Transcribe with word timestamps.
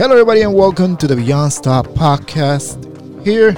Hello, 0.00 0.12
everybody, 0.12 0.40
and 0.40 0.54
welcome 0.54 0.96
to 0.96 1.06
the 1.06 1.14
Beyond 1.14 1.52
Stuff 1.52 1.86
podcast. 1.88 2.82
Here 3.22 3.54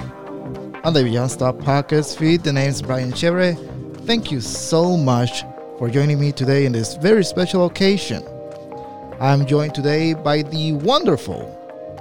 on 0.82 0.92
the 0.92 1.04
Beyond 1.04 1.30
Stuff 1.30 1.54
podcast 1.58 2.16
feed, 2.18 2.42
the 2.42 2.52
name 2.52 2.68
is 2.68 2.82
Brian 2.82 3.12
Chevre. 3.12 3.54
Thank 4.06 4.32
you 4.32 4.40
so 4.40 4.96
much 4.96 5.44
for 5.78 5.88
joining 5.88 6.18
me 6.18 6.32
today 6.32 6.66
in 6.66 6.72
this 6.72 6.96
very 6.96 7.22
special 7.22 7.66
occasion. 7.66 8.26
I'm 9.20 9.46
joined 9.46 9.76
today 9.76 10.14
by 10.14 10.42
the 10.42 10.72
wonderful 10.72 11.46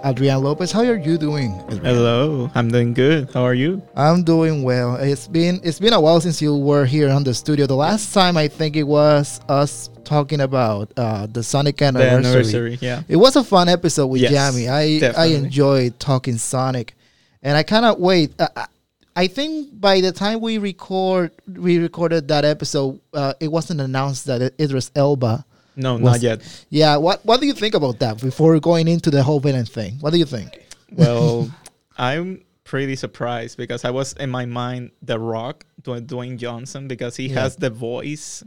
Adrian 0.04 0.42
Lopez. 0.42 0.72
How 0.72 0.86
are 0.86 0.96
you 0.96 1.20
doing? 1.20 1.62
Adrian? 1.66 1.86
Hello, 1.86 2.50
I'm 2.56 2.70
doing 2.72 2.96
good. 2.96 3.30
How 3.32 3.44
are 3.44 3.54
you? 3.54 3.80
I'm 3.96 4.24
doing 4.24 4.64
well. 4.64 4.96
It's 4.96 5.28
been 5.28 5.62
it's 5.64 5.78
been 5.78 5.94
a 5.94 6.02
while 6.02 6.20
since 6.20 6.42
you 6.42 6.58
were 6.58 6.86
here 6.86 7.12
on 7.12 7.24
the 7.24 7.36
studio. 7.36 7.68
The 7.68 7.76
last 7.76 8.12
time 8.12 8.38
I 8.38 8.48
think 8.48 8.76
it 8.76 8.88
was 8.88 9.40
us 9.50 9.92
talking 10.12 10.42
about 10.42 10.92
uh, 10.98 11.26
the 11.26 11.42
Sonic 11.42 11.78
The 11.78 11.86
anniversary. 11.86 12.18
anniversary, 12.20 12.78
yeah. 12.82 13.04
It 13.08 13.16
was 13.16 13.36
a 13.38 13.44
fun 13.44 13.70
episode 13.70 14.08
with 14.08 14.22
Yes, 14.22 14.32
Jamie. 14.36 14.68
I 14.68 14.82
I 14.82 15.00
definitely. 15.00 15.36
enjoyed 15.36 16.00
talking 16.00 16.38
Sonic, 16.38 16.96
and 17.42 17.56
I 17.56 17.64
cannot 17.64 18.00
wait. 18.00 18.34
Uh, 18.40 18.48
I- 18.56 18.68
I 19.14 19.28
think 19.28 19.54
by 19.88 20.00
the 20.00 20.14
time 20.14 20.40
we 20.40 20.58
record, 20.58 21.32
we 21.68 21.80
recorded 21.80 22.30
that 22.30 22.46
episode. 22.46 23.00
Uh, 23.14 23.34
it 23.42 23.50
wasn't 23.52 23.82
announced 23.82 24.26
that 24.28 24.40
Idris 24.58 24.90
Elba. 24.96 25.44
No, 25.76 25.94
Was- 25.96 26.02
not 26.02 26.20
yet. 26.22 26.38
Yeah, 26.70 26.96
what 26.96 27.20
what 27.26 27.42
do 27.42 27.46
you 27.46 27.54
think 27.54 27.74
about 27.76 28.00
that? 28.00 28.22
Before 28.22 28.58
going 28.60 28.88
into 28.88 29.10
the 29.12 29.22
whole 29.22 29.42
villain 29.42 29.66
thing, 29.66 29.92
what 30.00 30.12
do 30.14 30.18
you 30.18 30.26
think? 30.26 30.50
Well, 30.96 31.52
I'm 31.98 32.44
pretty 32.64 32.96
surprised 32.96 33.58
because 33.58 33.84
I 33.84 33.92
was 33.92 34.14
in 34.24 34.30
my 34.30 34.46
mind 34.46 34.92
The 35.04 35.20
Rock, 35.20 35.66
Dwayne 35.84 36.08
Dwayne 36.08 36.38
Johnson, 36.38 36.88
because 36.88 37.18
he 37.20 37.28
Yeah. 37.28 37.42
has 37.44 37.56
the 37.58 37.70
voice. 37.70 38.44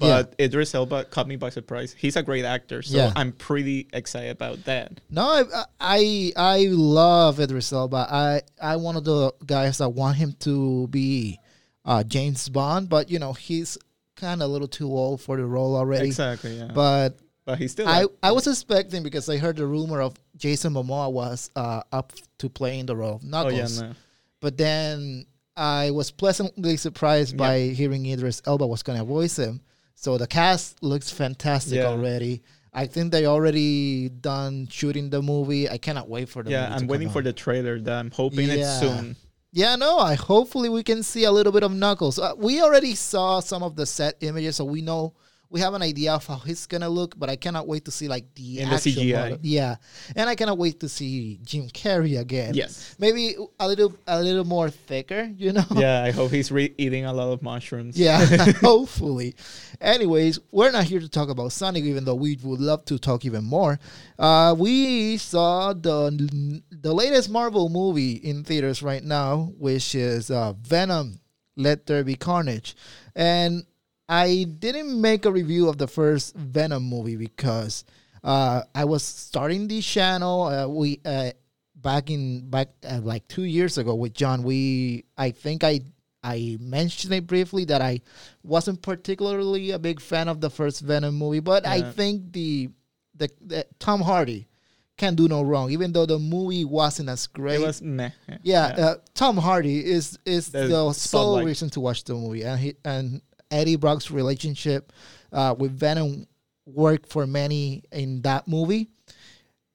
Yeah. 0.00 0.22
But 0.22 0.34
Idris 0.40 0.74
Elba 0.74 1.04
caught 1.04 1.28
me 1.28 1.36
by 1.36 1.50
surprise. 1.50 1.94
He's 1.96 2.16
a 2.16 2.22
great 2.22 2.44
actor, 2.44 2.82
so 2.82 2.96
Yeah. 2.96 3.12
I'm 3.14 3.32
pretty 3.32 3.88
excited 3.92 4.30
about 4.30 4.64
that. 4.64 5.00
No, 5.10 5.22
I 5.22 5.64
I 5.80 6.32
I 6.36 6.66
love 6.70 7.38
Idris 7.40 7.72
Elba. 7.72 8.06
I 8.10 8.42
I 8.60 8.76
one 8.76 8.96
of 8.96 9.04
the 9.04 9.32
guys 9.46 9.78
that 9.78 9.90
want 9.90 10.16
him 10.16 10.32
to 10.40 10.88
be 10.88 11.38
uh, 11.84 12.02
James 12.02 12.48
Bond, 12.48 12.88
but 12.88 13.10
you 13.10 13.18
know 13.18 13.32
he's 13.34 13.78
kind 14.16 14.42
of 14.42 14.48
a 14.48 14.52
little 14.52 14.68
too 14.68 14.88
old 14.90 15.20
for 15.20 15.36
the 15.36 15.44
role 15.44 15.76
already. 15.76 16.06
Exactly, 16.06 16.56
yeah. 16.56 16.70
But, 16.72 17.18
But 17.44 17.58
he's 17.58 17.72
still. 17.72 17.86
I, 17.88 18.02
like- 18.02 18.10
I 18.22 18.32
was 18.32 18.46
expecting 18.46 19.02
because 19.02 19.28
I 19.28 19.36
heard 19.36 19.56
the 19.56 19.66
rumor 19.66 20.00
of 20.00 20.14
Jason 20.36 20.72
Momoa 20.72 21.12
was 21.12 21.50
uh, 21.54 21.82
up 21.92 22.12
to 22.38 22.48
playing 22.48 22.86
the 22.86 22.96
role 22.96 23.16
of 23.16 23.22
Knuckles, 23.22 23.80
oh 23.80 23.84
yeah, 23.84 23.88
no. 23.90 23.94
But 24.40 24.56
then 24.56 25.26
I 25.56 25.90
was 25.90 26.10
pleasantly 26.10 26.76
surprised 26.78 27.36
by 27.36 27.60
hearing 27.74 28.06
Idris 28.06 28.40
Elba 28.46 28.66
was 28.66 28.82
going 28.82 28.98
to 28.98 29.04
voice 29.04 29.36
him. 29.38 29.60
So 29.94 30.18
the 30.18 30.26
cast 30.26 30.82
looks 30.82 31.10
fantastic 31.10 31.76
Yeah. 31.78 31.86
already. 31.86 32.42
I 32.72 32.86
think 32.86 33.12
they 33.12 33.26
already 33.26 34.08
done 34.08 34.66
shooting 34.70 35.08
the 35.10 35.22
movie. 35.22 35.68
I 35.70 35.78
cannot 35.78 36.08
wait 36.08 36.28
for 36.28 36.42
the 36.42 36.50
Yeah, 36.50 36.68
movie 36.70 36.82
I'm 36.82 36.86
waiting 36.88 37.08
come 37.08 37.12
for 37.12 37.22
the 37.22 37.32
trailer. 37.32 37.78
That 37.80 37.98
I'm 38.00 38.10
hoping 38.10 38.48
Yeah. 38.48 38.54
it's 38.54 38.80
soon. 38.80 39.16
Yeah, 39.52 39.76
no. 39.76 39.98
I 39.98 40.14
hopefully 40.14 40.68
we 40.68 40.82
can 40.82 41.04
see 41.04 41.22
a 41.24 41.30
little 41.30 41.52
bit 41.52 41.62
of 41.62 41.72
Knuckles. 41.72 42.18
Uh, 42.18 42.32
we 42.36 42.60
already 42.60 42.96
saw 42.96 43.38
some 43.38 43.62
of 43.62 43.76
the 43.76 43.86
set 43.86 44.16
images, 44.20 44.56
so 44.56 44.64
we 44.64 44.82
know 44.82 45.14
we 45.54 45.60
have 45.60 45.72
an 45.74 45.82
idea 45.82 46.12
of 46.12 46.26
how 46.26 46.38
he's 46.38 46.66
gonna 46.66 46.88
look. 46.88 47.16
But 47.16 47.30
I 47.30 47.36
cannot 47.36 47.68
wait 47.68 47.84
to 47.84 47.92
see 47.92 48.08
like 48.08 48.24
the 48.34 48.58
In 48.58 48.68
the 48.70 48.74
CGI. 48.74 49.14
model. 49.14 49.38
Yeah, 49.42 49.76
and 50.16 50.28
I 50.28 50.34
cannot 50.34 50.58
wait 50.58 50.80
to 50.80 50.88
see 50.88 51.38
Jim 51.44 51.68
Carrey 51.68 52.18
again. 52.18 52.54
Yes. 52.54 52.96
maybe 52.98 53.36
a 53.60 53.68
little 53.68 53.94
a 54.08 54.20
little 54.20 54.42
more 54.44 54.68
thicker. 54.68 55.30
You 55.38 55.52
know. 55.52 55.64
yeah, 55.76 56.02
I 56.02 56.10
hope 56.10 56.32
he's 56.32 56.50
re- 56.50 56.74
eating 56.76 57.04
a 57.04 57.12
lot 57.12 57.32
of 57.32 57.40
mushrooms. 57.40 57.96
Yeah, 57.96 58.18
hopefully. 58.60 59.36
Anyways, 59.80 60.40
we're 60.50 60.72
not 60.72 60.84
here 60.84 60.98
to 60.98 61.08
talk 61.08 61.28
about 61.28 61.52
Sonic, 61.52 61.84
even 61.84 62.04
though 62.04 62.16
we 62.16 62.36
would 62.42 62.60
love 62.60 62.84
to 62.86 62.98
talk 62.98 63.24
even 63.24 63.44
more. 63.44 63.78
Uh, 64.18 64.56
we 64.58 65.16
saw 65.18 65.72
the 65.72 66.62
the 66.72 66.92
latest 66.92 67.30
Marvel 67.30 67.68
movie 67.68 68.14
in 68.14 68.42
theaters 68.42 68.82
right 68.82 69.04
now, 69.04 69.52
which 69.56 69.94
is 69.94 70.32
uh, 70.32 70.52
Venom: 70.60 71.20
Let 71.56 71.86
There 71.86 72.02
Be 72.02 72.16
Carnage, 72.16 72.74
and 73.14 73.64
I 74.08 74.44
didn't 74.44 75.00
make 75.00 75.24
a 75.24 75.32
review 75.32 75.68
of 75.68 75.78
the 75.78 75.88
first 75.88 76.34
Venom 76.34 76.82
movie 76.84 77.16
because 77.16 77.84
uh, 78.22 78.62
I 78.74 78.84
was 78.84 79.02
starting 79.02 79.68
the 79.68 79.80
channel. 79.80 80.42
Uh, 80.44 80.68
we 80.68 81.00
uh, 81.04 81.30
back 81.74 82.10
in 82.10 82.48
back 82.50 82.68
uh, 82.88 83.00
like 83.02 83.26
two 83.28 83.44
years 83.44 83.78
ago 83.78 83.94
with 83.94 84.12
John. 84.14 84.42
We 84.42 85.04
I 85.16 85.30
think 85.30 85.64
I 85.64 85.80
I 86.22 86.56
mentioned 86.60 87.12
it 87.14 87.26
briefly 87.26 87.64
that 87.66 87.82
I 87.82 88.00
wasn't 88.42 88.82
particularly 88.82 89.70
a 89.72 89.78
big 89.78 90.00
fan 90.00 90.28
of 90.28 90.40
the 90.40 90.50
first 90.50 90.80
Venom 90.80 91.14
movie, 91.14 91.40
but 91.40 91.66
I 91.66 91.82
think 91.92 92.32
the, 92.32 92.70
the 93.14 93.30
the 93.40 93.66
Tom 93.78 94.00
Hardy 94.00 94.48
can 94.96 95.14
do 95.14 95.28
no 95.28 95.42
wrong, 95.42 95.70
even 95.70 95.92
though 95.92 96.06
the 96.06 96.18
movie 96.18 96.64
wasn't 96.64 97.08
as 97.08 97.26
great. 97.26 97.60
It 97.60 97.66
was 97.66 97.82
meh. 97.82 98.10
yeah, 98.42 98.66
Uh, 98.66 98.94
Tom 99.14 99.36
Hardy 99.36 99.84
is 99.84 100.18
is 100.24 100.48
The 100.48 100.66
the, 100.68 100.92
sole 100.92 101.42
reason 101.42 101.68
to 101.70 101.80
watch 101.80 102.04
the 102.04 102.14
movie, 102.14 102.42
and 102.42 102.60
he 102.60 102.74
and 102.84 103.20
Eddie 103.50 103.76
Brock's 103.76 104.10
relationship 104.10 104.92
uh, 105.32 105.54
with 105.58 105.72
Venom 105.72 106.26
worked 106.66 107.10
for 107.10 107.26
many 107.26 107.84
in 107.92 108.22
that 108.22 108.48
movie. 108.48 108.88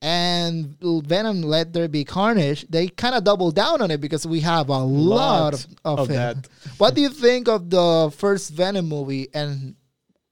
And 0.01 0.77
Venom 0.81 1.41
Let 1.41 1.73
There 1.73 1.89
Be 1.89 2.05
Carnage, 2.05 2.65
they 2.69 2.87
kind 2.87 3.15
of 3.15 3.25
double 3.25 3.51
down 3.51 3.81
on 3.81 3.91
it 3.91 3.99
because 3.99 4.25
we 4.25 4.39
have 4.39 4.69
a 4.69 4.77
lot, 4.77 5.53
of, 5.53 5.67
of, 5.83 5.99
of 5.99 6.07
him. 6.09 6.15
that. 6.15 6.47
What 6.77 6.95
do 6.95 7.01
you 7.01 7.09
think 7.09 7.49
of 7.49 7.69
the 7.69 8.09
first 8.15 8.51
Venom 8.51 8.87
movie, 8.87 9.27
and 9.33 9.75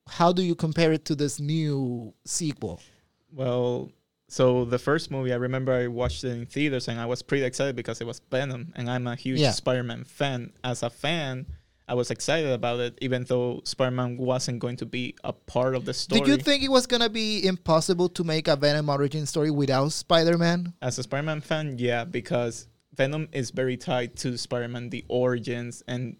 how 0.07 0.31
do 0.31 0.41
you 0.41 0.55
compare 0.55 0.93
it 0.93 1.03
to 1.05 1.15
this 1.15 1.41
new 1.41 2.13
sequel? 2.23 2.79
Well, 3.33 3.91
so 4.29 4.63
the 4.63 4.79
first 4.79 5.11
movie, 5.11 5.33
I 5.33 5.35
remember 5.35 5.73
I 5.73 5.87
watched 5.87 6.23
it 6.23 6.29
in 6.29 6.45
theaters 6.45 6.87
and 6.87 6.99
I 6.99 7.05
was 7.05 7.21
pretty 7.21 7.43
excited 7.43 7.75
because 7.75 7.99
it 7.99 8.07
was 8.07 8.21
Venom 8.31 8.71
and 8.75 8.89
I'm 8.89 9.05
a 9.05 9.15
huge 9.15 9.39
Yeah. 9.39 9.51
Spider 9.51 9.83
Man 9.83 10.05
fan. 10.05 10.53
As 10.63 10.81
a 10.81 10.89
fan, 10.89 11.45
I 11.89 11.93
was 11.93 12.11
excited 12.11 12.51
about 12.51 12.81
it, 12.81 12.97
even 13.01 13.23
though 13.23 13.61
Spider 13.63 13.91
Man 13.91 14.17
wasn't 14.17 14.59
going 14.59 14.75
to 14.77 14.85
be 14.85 15.15
a 15.23 15.31
part 15.31 15.73
of 15.73 15.85
the 15.85 15.93
story. 15.93 16.19
Did 16.19 16.27
you 16.27 16.37
think 16.37 16.63
it 16.63 16.69
was 16.69 16.85
gonna 16.85 17.09
be 17.09 17.45
impossible 17.45 18.09
to 18.09 18.23
make 18.25 18.49
a 18.49 18.57
Venom 18.57 18.89
origin 18.89 19.25
story 19.25 19.51
without 19.51 19.93
Spider-Man? 19.93 20.73
As 20.81 20.99
a 20.99 21.03
Spider 21.03 21.23
Man 21.23 21.39
fan, 21.39 21.77
yeah, 21.79 22.03
because 22.03 22.67
Venom 22.93 23.29
is 23.31 23.51
very 23.51 23.77
tied 23.77 24.17
to 24.17 24.37
Spider 24.37 24.67
Man, 24.67 24.89
the 24.89 25.05
origins, 25.07 25.81
and 25.87 26.17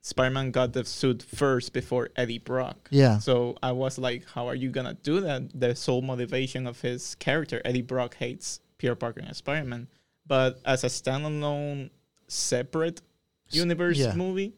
Spider 0.00 0.30
Man 0.30 0.50
got 0.50 0.72
the 0.72 0.84
suit 0.86 1.22
first 1.22 1.74
before 1.74 2.08
Eddie 2.16 2.38
Brock. 2.38 2.88
Yeah. 2.90 3.18
So 3.18 3.56
I 3.62 3.72
was 3.72 3.98
like, 3.98 4.24
how 4.30 4.46
are 4.48 4.54
you 4.54 4.70
gonna 4.70 4.94
do 5.02 5.20
that? 5.20 5.60
The 5.60 5.76
sole 5.76 6.00
motivation 6.00 6.66
of 6.66 6.80
his 6.80 7.16
character, 7.16 7.60
Eddie 7.66 7.82
Brock 7.82 8.14
hates 8.14 8.60
Peter 8.78 8.94
Parker 8.94 9.20
and 9.20 9.36
Spider 9.36 9.66
Man. 9.66 9.88
But 10.26 10.58
as 10.64 10.84
a 10.84 10.86
standalone 10.86 11.90
separate 12.28 13.02
universe 13.50 13.98
yeah. 13.98 14.14
movie, 14.14 14.54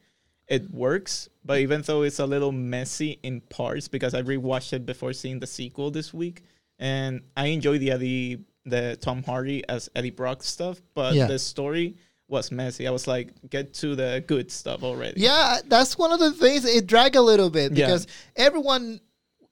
it 0.52 0.70
works. 0.70 1.28
But 1.44 1.58
even 1.60 1.82
though 1.82 2.02
it's 2.02 2.18
a 2.20 2.26
little 2.26 2.52
messy 2.52 3.18
in 3.22 3.40
parts, 3.40 3.88
because 3.88 4.14
I 4.14 4.22
rewatched 4.22 4.72
it 4.74 4.84
before 4.86 5.12
seeing 5.12 5.40
the 5.40 5.46
sequel 5.46 5.90
this 5.90 6.12
week, 6.14 6.42
and 6.78 7.22
I 7.36 7.46
enjoy 7.46 7.78
the 7.78 7.90
Eddie 7.90 8.38
the 8.64 8.96
Tom 9.00 9.24
Hardy 9.24 9.64
as 9.68 9.90
Eddie 9.96 10.10
Brock 10.10 10.44
stuff, 10.44 10.80
but 10.94 11.14
Yeah. 11.14 11.26
the 11.26 11.38
story 11.38 11.96
was 12.28 12.52
messy. 12.52 12.86
I 12.86 12.92
was 12.92 13.08
like, 13.08 13.32
get 13.50 13.74
to 13.82 13.96
the 13.96 14.22
good 14.26 14.52
stuff 14.52 14.84
already. 14.84 15.20
Yeah, 15.20 15.58
that's 15.66 15.98
one 15.98 16.12
of 16.12 16.20
the 16.20 16.30
things. 16.32 16.64
It 16.64 16.86
dragged 16.86 17.16
a 17.16 17.22
little 17.22 17.50
bit 17.50 17.72
Yeah. 17.72 17.86
because 17.86 18.06
everyone, 18.36 19.00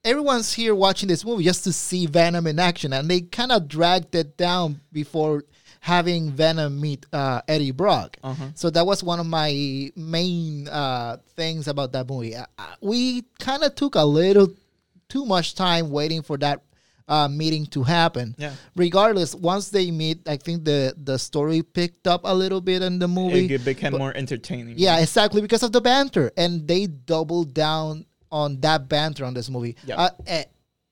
everyone's 0.05 0.53
here 0.53 0.73
watching 0.73 1.09
this 1.09 1.25
movie 1.25 1.43
just 1.43 1.65
to 1.65 1.73
see 1.73 2.05
Venom 2.05 2.47
in 2.47 2.57
action, 2.57 2.93
and 2.93 3.09
they 3.11 3.19
kind 3.21 3.51
of 3.51 3.67
dragged 3.67 4.15
it 4.15 4.37
down 4.37 4.79
before 4.93 5.43
having 5.81 6.29
Venom 6.29 6.79
meet 6.79 7.07
uh, 7.11 7.41
Eddie 7.47 7.71
Brock. 7.71 8.15
Uh-huh. 8.23 8.45
So 8.53 8.69
that 8.69 8.85
was 8.85 9.03
one 9.03 9.19
of 9.19 9.25
my 9.25 9.91
main 9.95 10.67
uh, 10.67 11.17
things 11.35 11.67
about 11.67 11.91
that 11.93 12.07
movie. 12.07 12.35
Uh, 12.35 12.45
uh, 12.57 12.75
we 12.81 13.23
kind 13.39 13.63
of 13.63 13.73
took 13.73 13.95
a 13.95 14.05
little 14.05 14.47
too 15.09 15.25
much 15.25 15.55
time 15.55 15.89
waiting 15.89 16.21
for 16.21 16.37
that 16.37 16.61
uh, 17.07 17.27
meeting 17.27 17.65
to 17.65 17.81
happen. 17.81 18.35
Yeah. 18.37 18.53
Regardless, 18.75 19.33
once 19.33 19.69
they 19.69 19.89
meet, 19.89 20.29
I 20.29 20.37
think 20.37 20.65
the 20.65 20.93
the 20.95 21.17
story 21.17 21.63
picked 21.63 22.05
up 22.05 22.21
a 22.25 22.33
little 22.33 22.61
bit 22.61 22.83
in 22.83 22.99
the 22.99 23.07
movie. 23.07 23.51
It 23.51 23.65
became 23.65 23.97
more 23.97 24.15
entertaining. 24.15 24.75
Yeah, 24.77 24.99
exactly 24.99 25.41
because 25.41 25.63
of 25.63 25.71
the 25.71 25.81
banter, 25.81 26.31
and 26.37 26.67
they 26.67 26.85
doubled 26.85 27.55
down 27.55 28.05
on 28.31 28.61
that 28.61 28.87
banter 28.87 29.25
on 29.25 29.33
this 29.33 29.49
movie. 29.49 29.75
Yeah. 29.83 29.95
Uh, 29.97 30.09
and, 30.27 30.45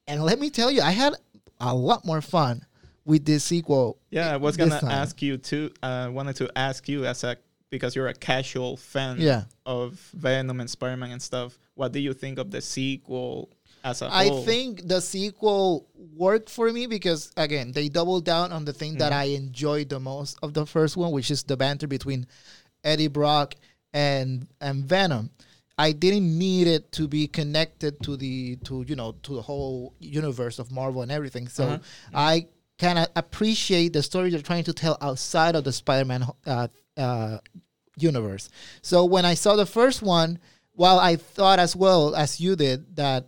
and 0.07 0.23
let 0.23 0.39
me 0.39 0.49
tell 0.49 0.71
you, 0.71 0.81
I 0.81 0.91
had 0.91 1.13
a 1.61 1.75
lot 1.75 2.05
more 2.05 2.21
fun 2.21 2.65
with 3.09 3.25
this 3.25 3.43
sequel. 3.43 3.97
Yeah, 4.11 4.31
I 4.33 4.37
was 4.37 4.55
gonna 4.55 4.79
time. 4.79 4.91
ask 5.03 5.21
you 5.21 5.37
too. 5.37 5.71
I 5.81 6.03
uh, 6.03 6.11
wanted 6.11 6.35
to 6.37 6.47
ask 6.55 6.87
you 6.87 7.05
as 7.05 7.23
a 7.23 7.37
because 7.69 7.95
you're 7.95 8.07
a 8.07 8.13
casual 8.31 8.77
fan 8.77 9.17
Yeah. 9.19 9.43
of 9.65 9.93
Venom 10.13 10.59
and 10.61 10.69
Spider 10.69 10.97
Man 10.97 11.11
and 11.11 11.21
stuff. 11.21 11.57
What 11.75 11.91
do 11.91 11.99
you 11.99 12.13
think 12.13 12.39
of 12.39 12.47
the 12.51 12.61
sequel 12.61 13.49
as 13.83 14.01
a 14.01 14.07
I 14.07 14.27
whole? 14.27 14.41
I 14.41 14.45
think 14.45 14.87
the 14.87 15.01
sequel 15.01 15.87
worked 16.25 16.49
for 16.49 16.71
me 16.77 16.87
because 16.87 17.31
again 17.37 17.71
they 17.71 17.89
doubled 17.89 18.25
down 18.25 18.51
on 18.51 18.65
the 18.65 18.73
thing 18.73 18.97
that 19.01 19.11
Mm-hmm. 19.11 19.33
I 19.33 19.35
enjoyed 19.43 19.87
the 19.89 19.99
most 19.99 20.37
of 20.43 20.53
the 20.53 20.65
first 20.65 20.95
one, 20.97 21.11
which 21.11 21.29
is 21.31 21.41
the 21.43 21.57
banter 21.57 21.87
between 21.87 22.27
Eddie 22.83 23.07
Brock 23.19 23.55
and 23.93 24.47
and 24.61 24.85
Venom. 24.85 25.29
I 25.77 25.93
didn't 25.93 26.27
need 26.37 26.67
it 26.67 26.91
to 26.97 27.07
be 27.07 27.27
connected 27.27 27.93
to 28.03 28.17
the 28.17 28.57
to 28.67 28.83
you 28.87 28.95
know 28.95 29.11
to 29.23 29.31
the 29.35 29.41
whole 29.41 29.93
universe 29.99 30.59
of 30.59 30.71
Marvel 30.71 31.01
and 31.01 31.11
everything. 31.11 31.47
So 31.47 31.63
Uh-huh. 31.63 31.79
I 32.13 32.47
kind 32.79 32.97
of 32.97 33.07
appreciate 33.15 33.93
the 33.93 34.01
story 34.01 34.29
they're 34.29 34.41
trying 34.41 34.63
to 34.63 34.73
tell 34.73 34.97
outside 35.01 35.55
of 35.55 35.63
the 35.63 35.71
Spider-Man 35.71 36.25
uh, 36.45 36.67
uh, 36.97 37.37
universe. 37.97 38.49
So 38.81 39.05
when 39.05 39.25
I 39.25 39.33
saw 39.33 39.55
the 39.55 39.65
first 39.65 40.01
one, 40.01 40.39
while 40.73 40.97
I 40.97 41.17
thought 41.17 41.59
as 41.59 41.75
well 41.75 42.15
as 42.15 42.39
you 42.39 42.55
did 42.55 42.95
that 42.95 43.27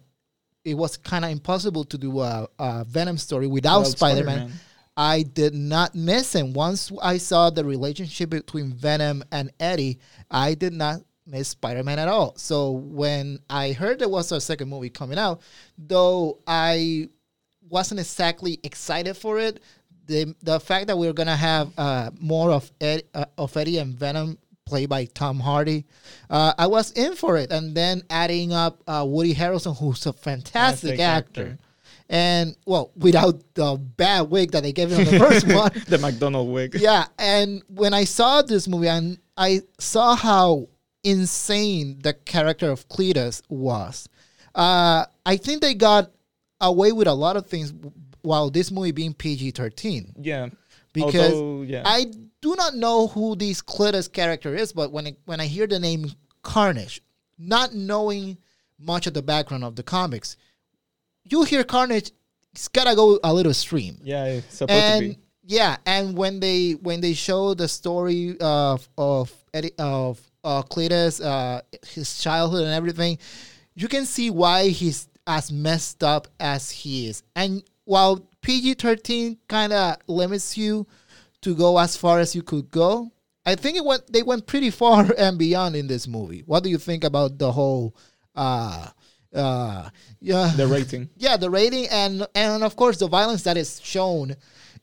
it 0.64 0.76
was 0.76 0.96
kind 0.96 1.26
of 1.26 1.32
impossible 1.32 1.84
to 1.86 1.98
do 1.98 2.20
a, 2.20 2.48
a 2.60 2.86
Venom 2.86 3.18
story 3.18 3.48
without, 3.48 3.80
Without 3.80 3.98
Spider-Man, 3.98 4.38
Spider-Man. 4.38 4.60
I 4.96 5.24
did 5.24 5.54
not 5.56 5.96
miss 5.96 6.34
him. 6.34 6.54
Once 6.54 6.92
I 7.02 7.18
saw 7.18 7.50
the 7.50 7.66
relationship 7.66 8.30
between 8.30 8.72
Venom 8.72 9.24
and 9.32 9.52
Eddie, 9.60 10.00
I 10.30 10.54
did 10.54 10.74
not 10.74 11.02
miss 11.26 11.50
Spider-Man 11.50 11.98
at 11.98 12.08
all. 12.08 12.36
So 12.38 12.72
when 12.72 13.40
I 13.50 13.72
heard 13.72 14.00
there 14.00 14.10
was 14.10 14.32
a 14.32 14.40
second 14.40 14.70
movie 14.70 14.90
coming 14.90 15.18
out, 15.18 15.42
though 15.78 16.40
I 16.46 17.10
wasn't 17.72 18.00
exactly 18.00 18.60
excited 18.64 19.16
for 19.16 19.40
it, 19.40 19.62
the 20.08 20.36
the 20.44 20.60
fact 20.60 20.88
that 20.88 20.98
we 20.98 21.08
are 21.08 21.14
gonna 21.14 21.36
have 21.36 21.72
uh, 21.78 22.12
more 22.20 22.52
of 22.52 22.72
Ed, 22.82 23.04
uh, 23.14 23.26
of 23.38 23.56
Eddie 23.58 23.78
and 23.80 23.96
Venom 23.96 24.38
played 24.66 24.90
by 24.90 25.06
Tom 25.06 25.40
Hardy, 25.40 25.86
uh, 26.30 26.54
I 26.58 26.68
was 26.68 26.92
in 26.92 27.16
for 27.16 27.38
it. 27.38 27.52
And 27.52 27.76
then 27.76 28.04
adding 28.10 28.54
up 28.54 28.82
uh, 28.88 29.06
Woody 29.08 29.34
Harrelson, 29.34 29.78
who's 29.78 30.06
a 30.06 30.14
fantastic 30.14 30.98
Fantastic 30.98 31.00
actor. 31.00 31.42
actor. 31.42 31.58
And 32.10 32.56
well, 32.66 32.92
without 32.98 33.42
the 33.54 33.78
bad 33.78 34.30
wig 34.30 34.52
that 34.52 34.64
they 34.64 34.74
gave 34.74 34.92
him 34.92 35.00
on 35.00 35.06
the 35.06 35.20
first 35.20 35.48
one, 35.54 35.72
the 35.88 35.98
McDonald 35.98 36.50
wig. 36.52 36.76
yeah. 36.76 37.06
And 37.18 37.64
when 37.68 37.94
I 37.94 38.04
saw 38.04 38.42
this 38.42 38.68
movie, 38.68 38.90
and 38.90 39.18
I 39.38 39.62
saw 39.80 40.16
how 40.16 40.68
insane 41.04 42.00
the 42.04 42.14
character 42.14 42.70
of 42.70 42.88
Cletus 42.90 43.42
was, 43.50 44.08
uh, 44.56 45.06
I 45.26 45.38
think 45.38 45.62
they 45.62 45.74
got 45.74 46.12
away 46.62 46.92
with 46.92 47.08
a 47.08 47.14
lot 47.14 47.36
of 47.36 47.48
things 47.48 47.74
while 48.22 48.50
this 48.50 48.72
movie 48.72 48.92
being 48.92 49.14
PG 49.14 49.52
thirteen. 49.52 50.14
Yeah. 50.20 50.50
Because 50.94 51.34
Although, 51.34 51.62
yeah. 51.64 51.84
I 51.86 52.06
do 52.42 52.56
not 52.56 52.76
know 52.76 53.08
who 53.08 53.36
this 53.36 53.62
Cletus 53.62 54.12
character 54.12 54.54
is, 54.54 54.74
but 54.74 54.92
when 54.92 55.08
it, 55.08 55.18
when 55.26 55.40
I 55.40 55.46
hear 55.46 55.68
the 55.68 55.80
name 55.80 56.12
Carnage, 56.44 57.02
not 57.38 57.74
knowing 57.74 58.38
much 58.78 59.08
of 59.08 59.14
the 59.14 59.22
background 59.22 59.64
of 59.64 59.76
the 59.76 59.84
comics, 59.84 60.36
you 61.24 61.44
hear 61.44 61.64
Carnage, 61.64 62.12
it's 62.54 62.68
gotta 62.68 62.96
go 62.96 63.20
a 63.24 63.34
little 63.34 63.52
extreme 63.52 63.98
yeah, 64.04 64.26
it's 64.26 64.58
supposed 64.58 64.78
to 64.78 64.86
and 64.86 65.00
be. 65.02 65.18
yeah, 65.46 65.78
and 65.86 66.18
when 66.18 66.40
they 66.40 66.72
when 66.74 67.00
they 67.00 67.14
show 67.14 67.54
the 67.54 67.68
story 67.68 68.36
of 68.42 68.88
of 68.98 69.32
Eddie, 69.54 69.72
of 69.80 70.20
uh, 70.44 70.62
Cletus, 70.64 71.24
uh, 71.24 71.62
his 71.88 72.18
childhood 72.18 72.64
and 72.64 72.74
everything, 72.74 73.18
you 73.76 73.88
can 73.88 74.06
see 74.06 74.30
why 74.30 74.68
he's 74.68 75.08
as 75.28 75.52
messed 75.52 76.04
up 76.04 76.28
as 76.40 76.70
he 76.72 77.08
is. 77.08 77.24
And 77.36 77.64
while 77.86 78.28
PG 78.42 78.76
thirteen 78.76 79.38
kind 79.48 79.74
of 79.74 79.98
limits 80.08 80.58
you 80.58 80.88
to 81.42 81.56
go 81.56 81.78
as 81.78 81.98
far 81.98 82.20
as 82.20 82.36
you 82.36 82.44
could 82.44 82.70
go, 82.72 83.12
I 83.46 83.56
think 83.56 83.78
it 83.78 83.86
went 83.86 84.12
they 84.12 84.24
went 84.24 84.48
pretty 84.48 84.70
far 84.70 85.08
and 85.18 85.38
beyond 85.38 85.76
in 85.76 85.88
this 85.88 86.08
movie. 86.08 86.44
What 86.46 86.64
do 86.64 86.70
you 86.70 86.78
think 86.78 87.04
about 87.04 87.38
the 87.38 87.52
whole? 87.52 87.96
Uh, 88.36 88.88
uh, 89.34 89.90
yeah, 90.20 90.52
The 90.56 90.68
rating. 90.68 91.10
yeah, 91.18 91.38
the 91.38 91.50
rating 91.50 91.88
and 91.90 92.28
and 92.36 92.64
of 92.64 92.76
course 92.76 92.98
the 92.98 93.08
violence 93.08 93.44
that 93.44 93.58
is 93.58 93.80
shown 93.82 94.36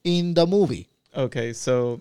in 0.04 0.34
the 0.34 0.46
movie. 0.46 0.88
Okay, 1.16 1.52
so 1.52 2.00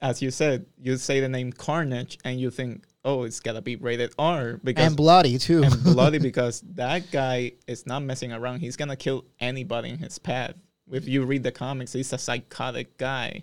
as 0.00 0.20
you 0.20 0.30
said, 0.30 0.66
you 0.78 0.96
say 0.96 1.20
the 1.20 1.28
name 1.28 1.52
Carnage 1.52 2.18
and 2.24 2.40
you 2.40 2.50
think, 2.50 2.84
oh, 3.06 3.22
it's 3.22 3.40
gotta 3.40 3.62
be 3.62 3.76
rated 3.76 4.12
R 4.18 4.60
because 4.62 4.86
and 4.88 4.96
bloody 4.96 5.38
too. 5.38 5.62
and 5.62 5.82
bloody 5.82 6.18
because 6.30 6.60
that 6.74 7.10
guy 7.10 7.52
is 7.66 7.86
not 7.86 8.02
messing 8.02 8.32
around. 8.32 8.60
He's 8.60 8.76
gonna 8.76 8.96
kill 8.96 9.24
anybody 9.40 9.88
in 9.90 9.98
his 9.98 10.18
path. 10.18 10.52
If 10.90 11.08
you 11.08 11.24
read 11.24 11.42
the 11.42 11.52
comics, 11.52 11.92
he's 11.94 12.12
a 12.12 12.18
psychotic 12.18 12.98
guy. 12.98 13.42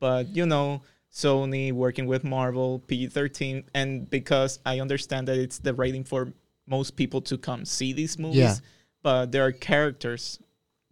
But 0.00 0.28
you 0.34 0.46
know, 0.46 0.82
Sony 1.12 1.72
working 1.72 2.06
with 2.06 2.24
Marvel, 2.24 2.80
PG 2.86 3.08
thirteen, 3.08 3.64
and 3.74 4.08
because 4.10 4.58
I 4.66 4.80
understand 4.80 5.28
that 5.28 5.36
it's 5.38 5.58
the 5.58 5.74
rating 5.74 6.04
for 6.04 6.32
most 6.66 6.96
people 6.96 7.20
to 7.22 7.36
come 7.38 7.64
see 7.64 7.92
these 7.92 8.18
movies, 8.18 8.36
Yeah. 8.38 8.54
but 9.02 9.30
there 9.32 9.44
are 9.44 9.52
characters 9.52 10.38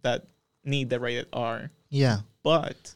that 0.03 0.27
need 0.63 0.89
the 0.89 0.99
rated 0.99 1.27
R. 1.33 1.71
yeah, 1.89 2.19
But 2.43 2.95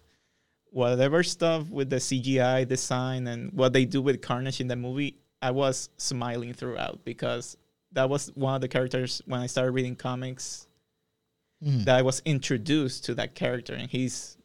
whatever 0.79 1.23
stuff 1.23 1.69
with 1.69 1.89
the 1.89 1.95
CGI 2.01 2.67
design 2.67 3.27
and 3.27 3.49
what 3.53 3.71
they 3.71 3.85
do 3.85 4.01
with 4.01 4.21
Carnage 4.21 4.59
in 4.59 4.67
the 4.67 4.75
movie, 4.75 5.15
I 5.41 5.51
was 5.51 5.87
smiling 5.95 6.53
throughout 6.53 6.99
because 7.05 7.55
that 7.93 8.09
was 8.09 8.27
one 8.35 8.55
of 8.55 8.61
the 8.61 8.67
characters 8.67 9.21
when 9.25 9.39
I 9.39 9.47
started 9.47 9.71
reading 9.71 9.95
comics 9.95 10.67
Mhm. 11.63 11.85
that 11.85 11.95
I 11.95 12.01
was 12.01 12.21
introduced 12.25 13.05
to 13.05 13.15
that 13.15 13.35
character, 13.35 13.73
and 13.73 13.89
he's 13.89 14.35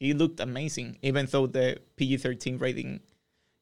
he 0.00 0.12
looked 0.12 0.40
amazing, 0.40 0.98
even 1.02 1.26
though 1.30 1.46
the 1.46 1.78
PG 1.94 2.16
thirteen 2.16 2.58
rating 2.58 2.98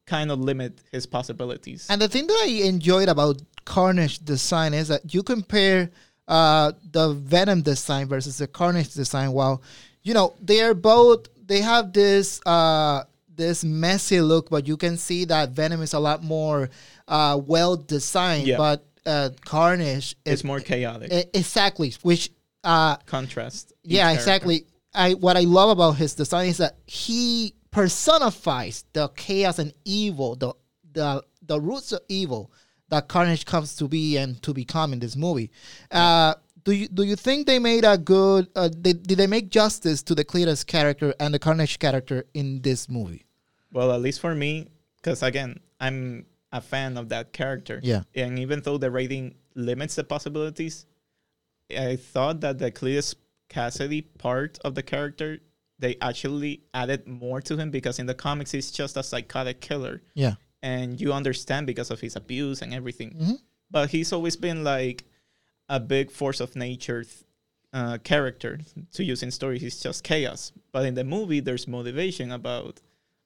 kind 0.06 0.30
of 0.30 0.40
limit 0.40 0.78
his 0.90 1.04
possibilities. 1.06 1.86
And 1.90 2.00
the 2.00 2.08
thing 2.08 2.26
that 2.26 2.40
I 2.42 2.48
enjoyed 2.66 3.08
about 3.10 3.42
Carnage 3.66 4.18
design 4.24 4.72
is 4.72 4.88
that 4.88 5.12
you 5.14 5.22
compare 5.22 5.90
uh, 6.26 6.72
the 6.90 7.12
Venom 7.12 7.60
design 7.60 8.08
versus 8.08 8.38
the 8.38 8.46
Carnage 8.46 8.94
design. 8.94 9.32
While 9.32 9.62
you 10.02 10.14
know 10.14 10.32
they 10.42 10.62
are 10.62 10.72
both, 10.74 11.28
they 11.46 11.60
have 11.60 11.92
this 11.92 12.40
uh, 12.46 13.04
this 13.34 13.64
messy 13.64 14.20
look, 14.20 14.50
but 14.50 14.66
you 14.66 14.76
can 14.76 14.96
see 14.96 15.24
that 15.26 15.50
Venom 15.50 15.82
is 15.82 15.92
a 15.92 15.98
lot 15.98 16.22
more 16.22 16.70
uh, 17.08 17.40
well 17.44 17.76
designed. 17.76 18.46
Yeah. 18.46 18.56
But 18.56 18.86
uh, 19.06 19.30
Carnage 19.44 20.16
is 20.24 20.44
more 20.44 20.60
chaotic. 20.60 21.12
e- 21.12 21.24
exactly 21.34 21.92
which. 22.02 22.30
Uh, 22.62 22.96
contrast. 23.04 23.74
yeah, 23.82 24.10
exactly. 24.12 24.64
I 24.94 25.12
what 25.14 25.36
I 25.36 25.40
love 25.40 25.68
about 25.70 25.92
his 25.92 26.14
design 26.14 26.48
is 26.48 26.58
that 26.58 26.76
he 26.86 27.52
personifies 27.70 28.84
the 28.94 29.08
chaos 29.08 29.58
and 29.58 29.74
evil, 29.84 30.36
the 30.36 30.54
the 30.92 31.22
the 31.42 31.60
roots 31.60 31.92
of 31.92 32.00
evil 32.08 32.50
that 32.88 33.08
Carnage 33.08 33.44
comes 33.44 33.76
to 33.76 33.88
be 33.88 34.16
and 34.16 34.40
to 34.42 34.54
become 34.54 34.92
in 34.92 34.98
this 34.98 35.16
movie. 35.16 35.50
Uh, 35.90 36.34
do 36.64 36.72
you 36.72 36.88
do 36.88 37.02
you 37.02 37.16
think 37.16 37.46
they 37.46 37.58
made 37.58 37.84
a 37.84 37.96
good? 37.98 38.48
Uh, 38.56 38.68
they, 38.72 38.92
did 38.94 39.18
they 39.18 39.26
make 39.26 39.50
justice 39.50 40.02
to 40.04 40.14
the 40.14 40.24
Cletus 40.24 40.66
character 40.66 41.14
and 41.20 41.32
the 41.34 41.38
Carnage 41.38 41.78
character 41.78 42.24
in 42.34 42.62
this 42.62 42.88
movie? 42.88 43.26
Well, 43.72 43.92
at 43.92 44.00
least 44.00 44.20
for 44.20 44.34
me, 44.34 44.68
because 44.96 45.22
again, 45.22 45.60
I'm 45.80 46.26
a 46.52 46.60
fan 46.60 46.96
of 46.96 47.08
that 47.10 47.32
character. 47.32 47.80
Yeah. 47.82 48.02
And 48.14 48.38
even 48.38 48.62
though 48.62 48.78
the 48.78 48.90
rating 48.90 49.34
limits 49.54 49.96
the 49.96 50.04
possibilities, 50.04 50.86
I 51.76 51.96
thought 51.96 52.40
that 52.40 52.58
the 52.58 52.70
Cletus 52.70 53.14
Kasady 53.50 54.06
part 54.18 54.58
of 54.64 54.74
the 54.74 54.82
character, 54.82 55.38
they 55.78 55.96
actually 56.00 56.62
added 56.72 57.06
more 57.06 57.40
to 57.42 57.56
him 57.56 57.70
because 57.70 57.98
in 57.98 58.06
the 58.06 58.14
comics 58.14 58.52
he's 58.52 58.70
just 58.70 58.96
a 58.96 59.02
psychotic 59.02 59.60
killer. 59.60 60.02
Yeah, 60.14 60.34
And 60.62 61.00
you 61.00 61.12
understand 61.12 61.66
because 61.66 61.90
of 61.90 62.00
his 62.00 62.16
abuse 62.16 62.62
and 62.62 62.72
everything. 62.72 63.16
Mhm. 63.20 63.38
But 63.70 63.90
he's 63.90 64.12
always 64.12 64.36
been 64.36 64.62
like 64.64 65.04
a 65.68 65.80
big 65.80 66.10
force 66.10 66.40
of 66.40 66.54
nature 66.56 67.04
uh, 67.72 67.98
character 68.04 68.60
to 68.92 69.02
use 69.04 69.22
in 69.22 69.30
stories. 69.30 69.62
is 69.62 69.80
just 69.80 70.04
chaos. 70.04 70.52
But 70.72 70.86
in 70.86 70.94
the 70.94 71.04
movie, 71.04 71.40
there's 71.40 71.66
motivation 71.66 72.30
about 72.32 72.80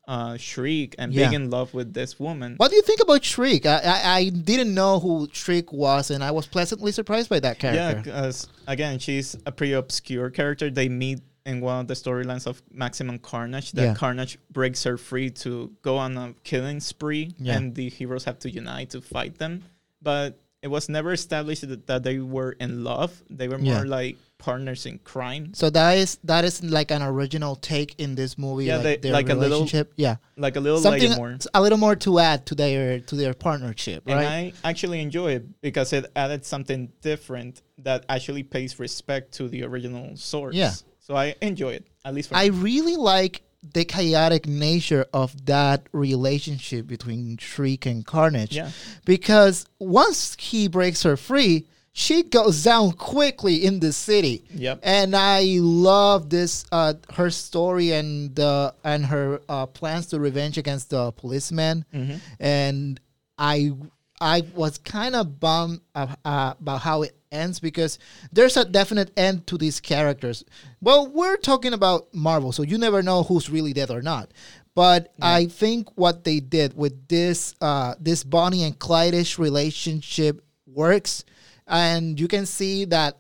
uh, 0.07 0.39
Shriek 0.39 0.95
and 0.99 1.13
Yeah. 1.13 1.29
being 1.29 1.43
in 1.43 1.51
love 1.51 1.75
with 1.75 1.93
this 1.93 2.19
woman. 2.19 2.55
what 2.57 2.71
do 2.71 2.77
you 2.77 2.83
think 2.83 3.01
about 3.03 3.23
Shriek? 3.25 3.67
I, 3.67 3.79
I 3.85 4.17
I 4.21 4.29
didn't 4.31 4.73
know 4.73 4.99
who 5.01 5.29
Shriek 5.33 5.71
was, 5.71 6.11
and 6.11 6.25
I 6.25 6.31
was 6.31 6.47
pleasantly 6.47 6.93
surprised 6.93 7.29
by 7.29 7.41
that 7.41 7.59
character. 7.59 7.79
Yeah, 7.83 7.95
because 8.03 8.49
again, 8.67 8.99
she's 9.01 9.37
a 9.45 9.53
pretty 9.53 9.75
obscure 9.75 10.31
character. 10.31 10.71
They 10.71 10.89
meet 10.89 11.21
in 11.45 11.61
one 11.61 11.81
of 11.81 11.89
the 11.89 11.95
storylines 11.95 12.47
of 12.47 12.63
Maximum 12.73 13.19
Carnage. 13.19 13.73
That 13.73 13.83
Yeah. 13.83 13.95
Carnage 13.95 14.39
breaks 14.51 14.83
her 14.85 14.97
free 14.97 15.29
to 15.45 15.73
go 15.83 15.99
on 15.99 16.17
a 16.17 16.33
killing 16.43 16.81
spree, 16.81 17.35
Yeah. 17.39 17.57
and 17.59 17.75
the 17.75 17.91
heroes 17.91 18.25
have 18.25 18.39
to 18.41 18.51
unite 18.51 18.91
to 18.91 19.03
fight 19.03 19.37
them. 19.39 19.63
But 20.01 20.41
it 20.63 20.69
was 20.69 20.89
never 20.89 21.13
established 21.13 21.69
that, 21.69 21.87
that 21.87 22.03
they 22.03 22.19
were 22.19 22.53
in 22.53 22.83
love. 22.85 23.23
They 23.31 23.49
were 23.49 23.59
more 23.59 23.85
Yeah. 23.85 23.99
like 23.99 24.17
partners 24.39 24.87
in 24.87 24.99
crime, 25.01 25.53
So 25.53 25.69
that 25.71 25.99
is 25.99 26.19
that 26.23 26.45
is 26.45 26.63
like 26.63 26.93
an 26.93 27.03
original 27.03 27.57
take 27.57 27.95
in 27.99 28.15
this 28.15 28.39
movie. 28.39 28.67
Yeah, 28.67 28.77
like 28.77 29.03
they- 29.03 29.11
like 29.11 29.29
a 29.31 29.35
little 29.35 29.59
relationship. 29.61 29.93
yeah, 29.97 30.17
like 30.37 30.55
a 30.57 30.61
little 30.61 30.79
something 30.81 31.11
like 31.11 31.19
more. 31.19 31.37
a 31.55 31.61
little 31.61 31.79
more 31.79 31.97
to 31.97 32.19
add 32.21 32.47
to 32.47 32.55
their 32.55 33.01
to 33.01 33.17
their 33.17 33.35
partnership, 33.35 34.05
And? 34.07 34.19
I 34.21 34.53
actually 34.63 35.01
enjoy 35.01 35.33
it 35.33 35.61
because 35.61 35.93
it 35.93 36.07
added 36.15 36.45
something 36.45 36.93
different 37.03 37.63
that 37.79 38.05
actually 38.09 38.45
pays 38.45 38.79
respect 38.79 39.33
to 39.39 39.49
the 39.49 39.65
original 39.65 40.17
source. 40.17 40.55
Yeah. 40.55 40.73
So 41.01 41.17
I 41.17 41.35
enjoy 41.41 41.73
it, 41.75 41.87
at 42.05 42.15
least 42.15 42.29
for 42.29 42.37
I 42.37 42.51
me. 42.51 42.59
really 42.69 42.97
like 42.97 43.43
the 43.73 43.85
chaotic 43.85 44.47
nature 44.47 45.07
of 45.13 45.47
that 45.47 45.87
relationship 45.93 46.87
between 46.87 47.37
Shriek 47.39 47.87
and 47.87 48.05
Carnage. 48.05 48.55
Yeah. 48.57 48.71
Because 49.05 49.67
once 49.79 50.37
he 50.39 50.69
breaks 50.69 51.03
her 51.03 51.17
free, 51.17 51.67
she 51.93 52.23
goes 52.23 52.63
down 52.63 52.93
quickly 52.93 53.65
in 53.65 53.81
the 53.81 53.93
city. 53.93 54.45
Yep. 54.55 54.81
And 54.83 55.17
I 55.17 55.59
love 55.61 56.31
this 56.31 56.65
uh, 56.71 56.95
her 57.15 57.31
story 57.31 57.93
and 57.93 58.35
the 58.37 58.73
and 58.85 59.05
her 59.07 59.41
uh, 59.49 59.67
plans 59.67 60.07
to 60.09 60.21
revenge 60.21 60.59
against 60.59 60.91
the 60.91 61.11
policeman. 61.13 61.85
Mhm. 61.93 62.21
And 62.39 63.01
I 63.37 63.73
I 64.21 64.43
was 64.55 64.79
kind 64.79 65.17
of 65.17 65.41
bummed 65.41 65.81
uh, 65.95 66.15
uh, 66.25 66.55
about 66.61 66.81
how 66.83 67.03
it 67.03 67.17
ends 67.31 67.61
because 67.61 67.99
there's 68.33 68.57
a 68.57 68.65
definite 68.65 69.11
end 69.17 69.47
to 69.47 69.59
these 69.59 69.81
characters. 69.81 70.45
Well, 70.81 71.07
we're 71.09 71.37
talking 71.37 71.73
about 71.73 72.13
Marvel, 72.15 72.53
so 72.53 72.63
you 72.63 72.79
never 72.79 73.03
know 73.03 73.23
who's 73.23 73.51
really 73.51 73.73
dead 73.73 73.91
or 73.91 74.03
not. 74.03 74.33
But 74.75 75.13
I 75.21 75.47
think 75.47 75.97
what 75.99 76.23
they 76.23 76.39
did 76.39 76.77
with 76.77 77.09
this 77.09 77.55
uh, 77.61 77.97
this 77.99 78.23
Bonnie 78.23 78.63
and 78.63 78.79
Clyde-ish 78.79 79.37
relationship 79.37 80.41
works, 80.67 81.25
and 81.67 82.19
you 82.19 82.29
can 82.29 82.47
see 82.47 82.85
that 82.85 83.19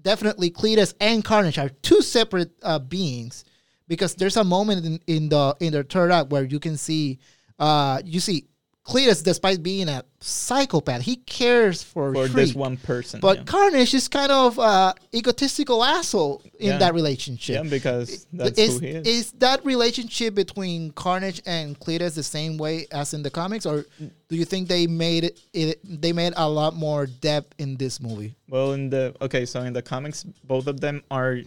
definitely 0.00 0.50
Cletus 0.50 0.94
and 1.00 1.24
Carnage 1.24 1.58
are 1.58 1.70
two 1.70 2.02
separate 2.02 2.52
uh, 2.62 2.78
beings 2.78 3.44
because 3.88 4.14
there's 4.14 4.36
a 4.36 4.44
moment 4.44 4.86
in, 4.86 5.00
in 5.08 5.28
the 5.28 5.56
in 5.58 5.72
the 5.72 5.82
third 5.82 6.12
act 6.12 6.30
where 6.30 6.44
you 6.44 6.60
can 6.60 6.76
see 6.76 7.18
uh, 7.58 8.00
you 8.04 8.20
see 8.20 8.46
Cletus, 8.90 9.22
despite 9.22 9.62
being 9.62 9.88
a 9.88 10.02
psychopath, 10.20 11.02
he 11.02 11.16
cares 11.16 11.82
for, 11.82 12.12
for 12.12 12.26
Shriek. 12.26 12.48
this 12.48 12.54
one 12.54 12.76
person. 12.76 13.20
But 13.20 13.38
yeah. 13.38 13.44
Carnage 13.44 13.94
is 13.94 14.08
kind 14.08 14.32
of 14.32 14.58
uh, 14.58 14.92
egotistical 15.14 15.84
asshole 15.84 16.42
in 16.58 16.70
Yeah. 16.70 16.78
that 16.78 16.94
relationship. 16.94 17.54
yeah, 17.64 17.70
because 17.70 18.26
that's 18.32 18.58
is, 18.58 18.74
who 18.74 18.86
he 18.86 18.92
is. 18.92 19.06
is 19.06 19.32
that 19.38 19.64
relationship 19.64 20.34
between 20.34 20.90
Carnage 20.92 21.40
and 21.46 21.78
Cletus 21.78 22.14
the 22.14 22.22
same 22.22 22.58
way 22.58 22.86
as 22.90 23.14
in 23.14 23.22
the 23.22 23.30
comics, 23.30 23.64
or 23.64 23.84
do 24.28 24.36
you 24.36 24.44
think 24.44 24.68
they 24.68 24.86
made 24.86 25.24
it, 25.24 25.40
it 25.52 25.80
they 26.02 26.12
made 26.12 26.32
a 26.36 26.48
lot 26.48 26.74
more 26.74 27.06
depth 27.06 27.54
in 27.58 27.76
this 27.76 28.00
movie? 28.00 28.34
Well, 28.48 28.72
in 28.72 28.90
the 28.90 29.14
okay, 29.22 29.46
so 29.46 29.62
in 29.62 29.72
the 29.72 29.82
comics, 29.82 30.24
both 30.44 30.66
of 30.66 30.80
them 30.80 31.02
are 31.10 31.38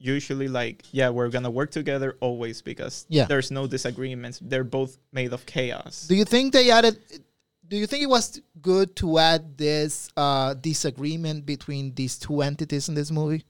usually 0.00 0.48
like, 0.48 0.82
yeah, 0.92 1.10
we're 1.10 1.28
gonna 1.28 1.50
work 1.50 1.70
together 1.70 2.16
always 2.20 2.62
because 2.62 3.06
Yeah. 3.08 3.26
there's 3.26 3.50
no 3.50 3.66
disagreements. 3.66 4.40
They're 4.42 4.64
both 4.64 4.98
made 5.12 5.32
of 5.32 5.44
chaos. 5.46 6.06
Do 6.08 6.14
you 6.16 6.24
think 6.24 6.52
they 6.52 6.70
added? 6.70 6.98
Do 7.68 7.76
you 7.76 7.86
think 7.86 8.02
it 8.02 8.08
was 8.08 8.40
good 8.60 8.96
to 8.96 9.18
add 9.18 9.56
this 9.56 10.08
uh, 10.16 10.54
disagreement 10.54 11.46
between 11.46 11.94
these 11.94 12.18
two 12.18 12.40
entities 12.42 12.88
in 12.88 12.94
this 12.96 13.10
movie? 13.12 13.44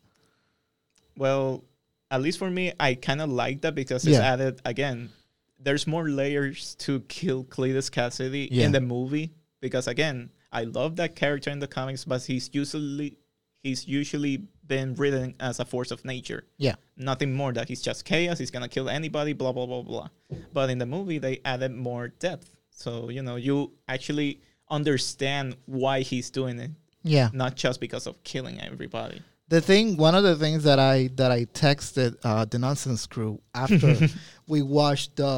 Well, 1.17 1.65
at 2.11 2.21
least 2.21 2.39
for 2.39 2.51
me, 2.51 2.73
I 2.79 2.95
kind 2.95 3.21
of 3.23 3.31
like 3.31 3.63
that 3.63 3.75
because 3.75 4.05
it's 4.05 4.17
Yeah. 4.19 4.33
added 4.33 4.61
again. 4.65 5.11
There's 5.59 5.87
more 5.87 6.09
layers 6.09 6.75
to 6.87 7.01
kill 7.03 7.45
Cletus 7.45 7.91
Kasady 7.91 8.49
Yeah. 8.51 8.67
in 8.67 8.73
the 8.73 8.81
movie 8.81 9.33
because 9.61 9.87
again, 9.87 10.31
I 10.53 10.65
love 10.65 10.97
that 10.97 11.15
character 11.15 11.51
in 11.51 11.59
the 11.61 11.69
comics, 11.69 12.05
but 12.05 12.23
he's 12.25 12.51
usually 12.53 13.17
he's 13.63 13.87
usually 13.87 14.49
been 14.75 14.95
written 15.01 15.35
as 15.49 15.61
a 15.61 15.65
force 15.73 15.91
of 15.91 16.05
nature. 16.15 16.43
Yeah. 16.67 16.77
Nothing 16.97 17.31
more 17.41 17.53
that 17.59 17.67
he's 17.71 17.83
just 17.89 18.01
chaos, 18.11 18.39
he's 18.43 18.53
gonna 18.55 18.69
kill 18.77 18.89
anybody, 18.89 19.33
blah 19.41 19.53
blah 19.57 19.67
blah 19.67 19.83
blah. 19.91 20.09
But 20.57 20.71
in 20.71 20.79
the 20.79 20.87
movie 20.97 21.19
they 21.27 21.35
added 21.45 21.73
more 21.89 22.05
depth. 22.27 22.47
So, 22.71 22.91
you 23.17 23.23
know, 23.27 23.37
you 23.37 23.57
actually 23.95 24.31
understand 24.79 25.57
why 25.67 25.97
he's 26.11 26.31
doing 26.31 26.57
it, 26.65 26.71
Yeah. 27.17 27.29
not 27.43 27.53
just 27.65 27.79
because 27.81 28.07
of 28.07 28.15
killing 28.25 28.57
everybody. 28.61 29.19
The 29.49 29.61
thing, 29.61 29.97
one 29.97 30.15
of 30.15 30.23
the 30.31 30.37
things 30.45 30.63
that 30.69 30.79
I 30.79 30.97
that 31.21 31.31
I 31.39 31.41
texted 31.67 32.11
uh, 32.23 32.45
the 32.53 32.59
nonsense 32.67 33.03
crew 33.13 33.35
after 33.65 33.91
we 34.53 34.63
watched 34.63 35.17
the 35.17 35.37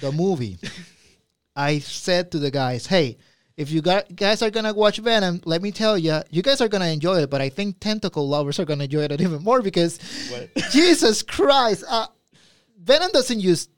the 0.00 0.10
movie, 0.10 0.58
I 1.54 1.78
said 1.78 2.32
to 2.32 2.38
the 2.40 2.50
guys, 2.50 2.86
"Hey, 2.94 3.16
if 3.56 3.70
you 3.70 3.80
got, 3.82 4.14
guys 4.16 4.42
are 4.42 4.50
gonna 4.50 4.72
watch 4.74 4.98
Venom, 4.98 5.40
let 5.44 5.62
me 5.62 5.70
tell 5.70 5.96
you, 5.96 6.20
you 6.30 6.42
guys 6.42 6.60
are 6.60 6.68
gonna 6.68 6.86
enjoy 6.88 7.18
it. 7.22 7.30
But 7.30 7.40
I 7.40 7.48
think 7.48 7.78
tentacle 7.80 8.28
lovers 8.28 8.58
are 8.58 8.64
gonna 8.64 8.84
enjoy 8.84 9.02
it 9.02 9.20
even 9.20 9.42
more 9.42 9.62
because 9.62 9.98
What? 10.30 10.50
Jesus 10.72 11.22
Christ, 11.22 11.84
uh, 11.88 12.06
Venom 12.82 13.10
doesn't 13.12 13.40
use 13.40 13.68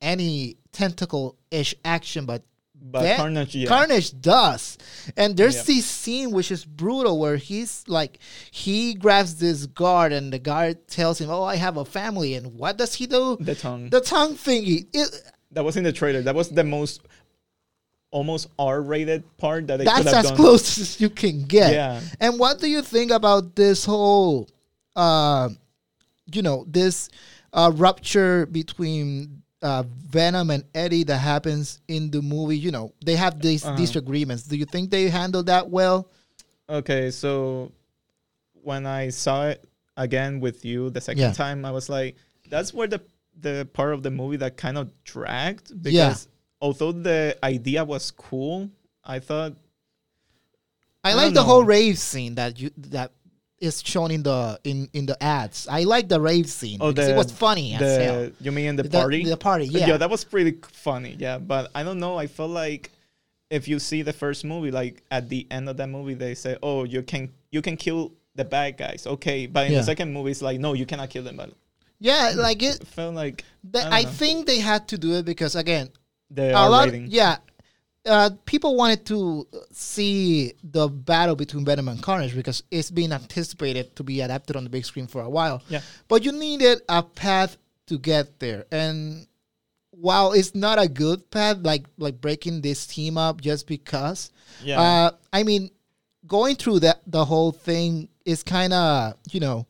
any 0.00 0.56
tentacle-ish 0.72 1.74
action, 1.84 2.26
but 2.26 2.42
But 2.88 3.16
Carnage, 3.16 3.56
yeah. 3.56 3.66
Carnage 3.68 4.18
does. 4.20 4.78
And 5.16 5.36
there's 5.36 5.56
Yeah. 5.56 5.62
this 5.74 5.86
scene 5.86 6.30
which 6.30 6.52
is 6.52 6.64
brutal 6.64 7.18
where 7.18 7.36
he's 7.36 7.82
like 7.88 8.18
he 8.52 8.94
grabs 8.94 9.36
this 9.36 9.66
guard 9.66 10.12
and 10.12 10.32
the 10.32 10.38
guard 10.38 10.86
tells 10.86 11.20
him, 11.20 11.28
"Oh, 11.30 11.42
I 11.42 11.56
have 11.56 11.76
a 11.78 11.84
family." 11.84 12.34
And 12.34 12.54
what 12.54 12.76
does 12.78 12.94
he 12.94 13.06
do? 13.06 13.36
the 13.40 13.56
tongue. 13.56 13.90
The 13.90 14.00
tongue 14.00 14.34
thingy. 14.36 14.86
It, 14.92 15.08
that 15.50 15.64
was 15.64 15.76
in 15.76 15.82
the 15.84 15.92
trailer. 15.92 16.22
That 16.22 16.36
was 16.36 16.50
the 16.50 16.62
most 16.64 17.00
almost 18.16 18.48
R-rated 18.58 19.22
part 19.36 19.66
that 19.68 19.76
they 19.78 19.84
that's 19.84 20.06
as 20.08 20.24
done. 20.24 20.36
close 20.36 20.78
as 20.80 21.00
you 21.02 21.10
can 21.10 21.44
get. 21.44 21.72
Yeah. 21.72 22.00
And 22.18 22.38
what 22.40 22.58
do 22.62 22.66
you 22.66 22.80
think 22.80 23.10
about 23.12 23.54
this 23.54 23.84
whole 23.84 24.48
uh 24.96 25.48
you 26.32 26.42
know, 26.42 26.64
this 26.66 27.08
uh 27.52 27.70
rupture 27.76 28.46
between 28.46 29.42
uh, 29.62 29.82
Venom 30.16 30.50
and 30.50 30.62
Eddie 30.74 31.04
that 31.04 31.18
happens 31.18 31.80
in 31.88 32.10
the 32.10 32.20
movie, 32.22 32.56
you 32.66 32.70
know, 32.70 32.92
they 33.04 33.16
have 33.16 33.40
these 33.40 33.64
Uh-huh. 33.64 33.76
disagreements. 33.76 34.42
Do 34.44 34.56
you 34.56 34.64
think 34.66 34.90
they 34.90 35.08
handled 35.08 35.46
that 35.46 35.68
well? 35.68 36.08
Okay, 36.68 37.10
so 37.10 37.72
when 38.62 38.86
I 38.86 39.10
saw 39.10 39.48
it 39.52 39.64
again 39.96 40.40
with 40.40 40.64
you 40.64 40.90
the 40.90 41.00
second 41.00 41.22
Yeah. 41.22 41.32
time, 41.32 41.64
I 41.64 41.70
was 41.72 41.88
like, 41.88 42.16
that's 42.48 42.72
where 42.72 42.88
the 42.88 43.00
the 43.40 43.68
part 43.72 43.92
of 43.92 44.00
the 44.02 44.10
movie 44.10 44.38
that 44.38 44.56
kind 44.56 44.78
of 44.78 44.88
dragged 45.04 45.68
because 45.82 45.94
Yeah. 46.24 46.32
Although 46.60 46.92
the 46.92 47.36
idea 47.42 47.84
was 47.84 48.10
cool, 48.10 48.70
I 49.04 49.18
thought 49.20 49.54
I, 51.04 51.10
I 51.10 51.14
like 51.14 51.34
the 51.34 51.42
whole 51.42 51.64
rave 51.64 51.98
scene 51.98 52.34
that 52.36 52.58
you 52.58 52.70
that 52.78 53.12
is 53.58 53.82
shown 53.82 54.10
in 54.10 54.22
the 54.22 54.58
in 54.64 54.88
in 54.92 55.06
the 55.06 55.20
ads. 55.22 55.66
I 55.70 55.84
like 55.84 56.08
the 56.08 56.20
rave 56.20 56.48
scene 56.48 56.78
oh 56.80 56.92
because 56.92 57.06
the 57.08 57.14
it 57.14 57.16
was 57.16 57.32
funny 57.32 57.74
as 57.74 57.80
hell. 57.80 58.14
the 58.26 58.32
you 58.40 58.52
mean 58.52 58.66
in 58.66 58.76
the, 58.76 58.82
The- 58.82 58.90
party 58.98 59.24
the 59.24 59.36
party, 59.36 59.68
uh, 59.68 59.78
yeah. 59.78 59.86
Yeah, 59.86 59.96
that 59.98 60.10
was 60.10 60.24
pretty 60.24 60.58
funny 60.72 61.16
yeah 61.18 61.38
but 61.38 61.70
I 61.74 61.82
don't 61.82 61.98
know 61.98 62.18
I 62.18 62.26
felt 62.26 62.50
like 62.50 62.90
if 63.48 63.66
you 63.68 63.78
see 63.78 64.02
the 64.02 64.12
first 64.12 64.44
movie 64.44 64.70
like 64.70 65.02
at 65.10 65.28
the 65.30 65.46
end 65.50 65.68
of 65.70 65.76
that 65.78 65.88
movie 65.88 66.14
they 66.14 66.34
say 66.34 66.58
oh 66.62 66.84
you 66.84 67.02
can 67.02 67.32
you 67.50 67.62
can 67.62 67.76
kill 67.78 68.12
the 68.34 68.44
bad 68.44 68.76
guys 68.76 69.06
okay 69.06 69.46
but 69.46 69.66
in 69.66 69.72
Yeah. 69.72 69.78
the 69.78 69.84
second 69.84 70.12
movie 70.12 70.32
it's 70.32 70.42
like 70.42 70.60
no 70.60 70.74
you 70.74 70.84
cannot 70.84 71.08
kill 71.08 71.22
them 71.22 71.36
but 71.38 71.50
Yeah, 71.98 72.34
like 72.36 72.62
it. 72.62 72.82
it 72.82 72.86
felt 72.88 73.14
like 73.14 73.44
The, 73.64 73.80
don't 73.80 73.92
I, 73.92 74.04
think 74.04 74.46
they 74.46 74.58
had 74.60 74.86
to 74.88 74.98
do 74.98 75.14
it 75.14 75.24
because 75.24 75.56
again, 75.56 75.88
the 76.30 76.50
a 76.50 76.68
lot. 76.68 76.86
rating 76.86 77.06
Yeah, 77.08 77.36
uh, 78.06 78.30
people 78.44 78.76
wanted 78.76 79.04
to 79.06 79.46
see 79.72 80.52
the 80.62 80.88
battle 80.88 81.36
between 81.36 81.64
Venom 81.64 81.88
and 81.88 82.02
Carnage 82.02 82.34
because 82.34 82.62
it's 82.70 82.90
been 82.90 83.12
anticipated 83.12 83.94
to 83.96 84.04
be 84.04 84.20
adapted 84.20 84.56
on 84.56 84.64
the 84.64 84.70
big 84.70 84.84
screen 84.84 85.06
for 85.06 85.22
a 85.22 85.30
while. 85.30 85.62
Yeah. 85.68 85.80
but 86.08 86.24
you 86.24 86.32
needed 86.32 86.82
a 86.88 87.02
path 87.02 87.56
to 87.86 87.98
get 87.98 88.38
there, 88.38 88.66
and 88.70 89.26
while 89.90 90.32
it's 90.32 90.54
not 90.54 90.78
a 90.78 90.88
good 90.88 91.30
path, 91.30 91.58
like 91.62 91.84
like 91.98 92.20
breaking 92.20 92.60
this 92.60 92.86
team 92.86 93.18
up 93.18 93.40
just 93.40 93.66
because. 93.66 94.30
yeah 94.62 94.80
Uh, 94.80 95.10
I 95.32 95.42
mean, 95.42 95.70
going 96.26 96.56
through 96.56 96.80
that 96.80 97.00
the 97.06 97.24
whole 97.24 97.52
thing 97.52 98.08
is 98.24 98.42
kind 98.42 98.72
of 98.72 99.14
you 99.30 99.40
know, 99.40 99.66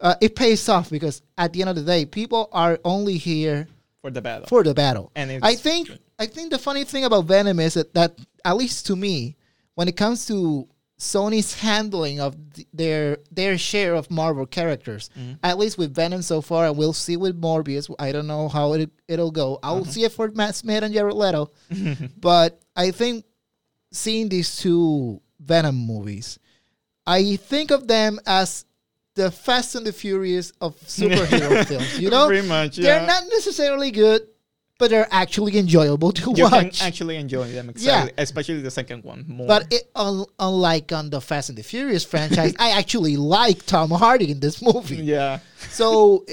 uh, 0.00 0.14
it 0.20 0.36
pays 0.36 0.68
off 0.68 0.90
because 0.90 1.22
at 1.36 1.52
the 1.52 1.60
end 1.60 1.70
of 1.70 1.76
the 1.76 1.82
day, 1.82 2.04
people 2.04 2.48
are 2.52 2.78
only 2.84 3.16
here 3.18 3.68
for 4.02 4.10
the 4.10 4.22
battle 4.22 4.46
for 4.46 4.62
the 4.62 4.74
battle. 4.74 5.10
And 5.16 5.30
it's 5.30 5.44
I 5.44 5.54
think 5.54 5.90
I 6.18 6.26
think 6.26 6.50
the 6.50 6.58
funny 6.58 6.84
thing 6.84 7.04
about 7.04 7.24
Venom 7.26 7.58
is 7.60 7.74
that, 7.74 7.94
that 7.94 8.18
at 8.44 8.56
least 8.56 8.86
to 8.86 8.96
me, 8.96 9.36
when 9.74 9.88
it 9.88 9.96
comes 9.96 10.26
to 10.26 10.68
Sony's 10.98 11.54
handling 11.60 12.18
of 12.20 12.34
th- 12.54 12.66
their 12.72 13.18
their 13.30 13.56
share 13.56 13.94
of 13.94 14.10
Marvel 14.10 14.46
characters, 14.46 15.10
Mm-hmm. 15.16 15.34
at 15.44 15.58
least 15.58 15.78
with 15.78 15.94
Venom 15.94 16.22
so 16.22 16.40
far, 16.40 16.66
and 16.66 16.76
we'll 16.76 16.92
see 16.92 17.16
with 17.16 17.40
Morbius. 17.40 17.92
I 17.98 18.10
don't 18.12 18.26
know 18.26 18.48
how 18.48 18.72
it 18.74 18.90
it'll 19.06 19.30
go. 19.30 19.58
I'll 19.62 19.82
Uh-huh. 19.82 19.90
see 19.90 20.04
it 20.04 20.12
for 20.12 20.28
Matt 20.32 20.54
Smith 20.56 20.82
and 20.82 20.92
Jared 20.94 21.14
Leto, 21.14 21.50
but 22.20 22.60
I 22.74 22.90
think 22.90 23.24
seeing 23.92 24.28
these 24.28 24.56
two 24.56 25.20
Venom 25.40 25.76
movies, 25.76 26.38
I 27.06 27.36
think 27.36 27.70
of 27.70 27.86
them 27.86 28.18
as 28.26 28.64
the 29.18 29.30
Fast 29.30 29.74
and 29.74 29.84
the 29.86 29.92
Furious 29.92 30.52
of 30.60 30.78
superhero 30.86 31.64
films. 31.70 31.98
You 31.98 32.08
know, 32.10 32.26
pretty 32.26 32.46
much 32.48 32.76
they're 32.76 33.06
not 33.06 33.24
necessarily 33.36 33.90
good, 33.90 34.22
but 34.78 34.90
they're 34.90 35.08
actually 35.10 35.58
enjoyable 35.58 36.12
to 36.12 36.30
you 36.30 36.46
can 36.48 36.50
watch. 36.70 36.80
actually 36.82 37.16
enjoy 37.16 37.46
them 37.50 37.72
Yeah. 37.76 38.08
especially 38.16 38.62
the 38.62 38.70
second 38.70 39.02
one 39.02 39.24
more 39.26 39.46
but 39.52 39.66
it, 39.74 39.90
un, 39.96 40.24
unlike 40.38 40.92
on 40.92 41.10
the 41.10 41.20
Fast 41.20 41.48
and 41.50 41.58
the 41.58 41.62
Furious 41.64 42.04
franchise, 42.04 42.54
I 42.58 42.78
actually 42.78 43.16
like 43.16 43.66
Tom 43.66 43.90
Hardy 43.90 44.30
in 44.30 44.38
this 44.40 44.62
movie. 44.62 45.02
yeah 45.14 45.40
So, 45.70 46.24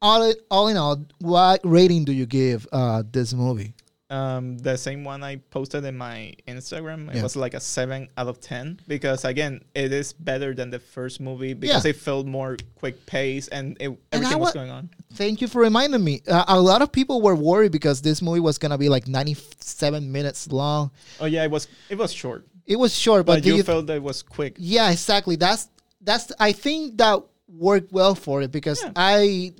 all 0.00 0.22
in, 0.22 0.34
all 0.50 0.68
in 0.68 0.76
all, 0.76 0.96
what 1.20 1.60
rating 1.64 2.04
do 2.04 2.12
you 2.12 2.26
give 2.26 2.66
uh, 2.72 3.02
this 3.16 3.32
movie? 3.32 3.74
Um 4.10 4.58
the 4.58 4.76
same 4.76 5.02
one 5.02 5.22
i 5.22 5.36
posted 5.50 5.82
in 5.84 5.96
my 5.96 6.34
instagram 6.46 7.08
it 7.08 7.16
Yeah. 7.16 7.22
was 7.22 7.36
like 7.36 7.54
a 7.54 7.60
7 7.60 8.06
out 8.18 8.26
of 8.26 8.38
10 8.38 8.80
because 8.86 9.24
again 9.24 9.64
it 9.74 9.92
is 9.94 10.12
better 10.12 10.52
than 10.54 10.68
the 10.70 10.78
first 10.78 11.20
movie 11.20 11.54
because 11.54 11.84
Yeah. 11.84 11.90
it 11.90 11.96
felt 11.96 12.26
more 12.26 12.58
quick 12.74 13.06
pace 13.06 13.48
and 13.48 13.76
it, 13.80 13.96
everything 14.12 14.38
was 14.38 14.48
wa- 14.48 14.60
going 14.60 14.70
on 14.70 14.90
Thank 15.14 15.40
you 15.40 15.46
for 15.46 15.60
reminding 15.62 16.02
me. 16.02 16.22
Uh, 16.26 16.44
a 16.48 16.60
lot 16.60 16.82
of 16.82 16.90
people 16.90 17.22
were 17.22 17.36
worried 17.36 17.70
because 17.70 18.02
this 18.02 18.20
movie 18.20 18.40
was 18.40 18.58
gonna 18.58 18.76
be 18.76 18.88
like 18.88 19.06
ninety-seven 19.06 20.10
minutes 20.10 20.50
long. 20.50 20.90
oh 21.20 21.26
yeah 21.26 21.44
it 21.44 21.50
was 21.50 21.68
it 21.88 21.96
was 21.96 22.12
short 22.12 22.44
It 22.66 22.76
was 22.76 22.92
short, 22.96 23.24
but, 23.24 23.36
but, 23.36 23.44
you, 23.46 23.56
you 23.56 23.62
felt 23.62 23.86
that 23.86 23.96
it 23.96 24.02
was 24.02 24.22
quick 24.22 24.56
Yeah, 24.58 24.90
exactly. 24.90 25.36
That's 25.36 25.68
that's. 26.00 26.32
I 26.40 26.52
think 26.52 26.98
that 26.98 27.22
worked 27.46 27.92
well 27.92 28.14
for 28.16 28.42
it 28.42 28.50
because 28.50 28.82
Yeah. 28.82 28.92
I 28.96 29.52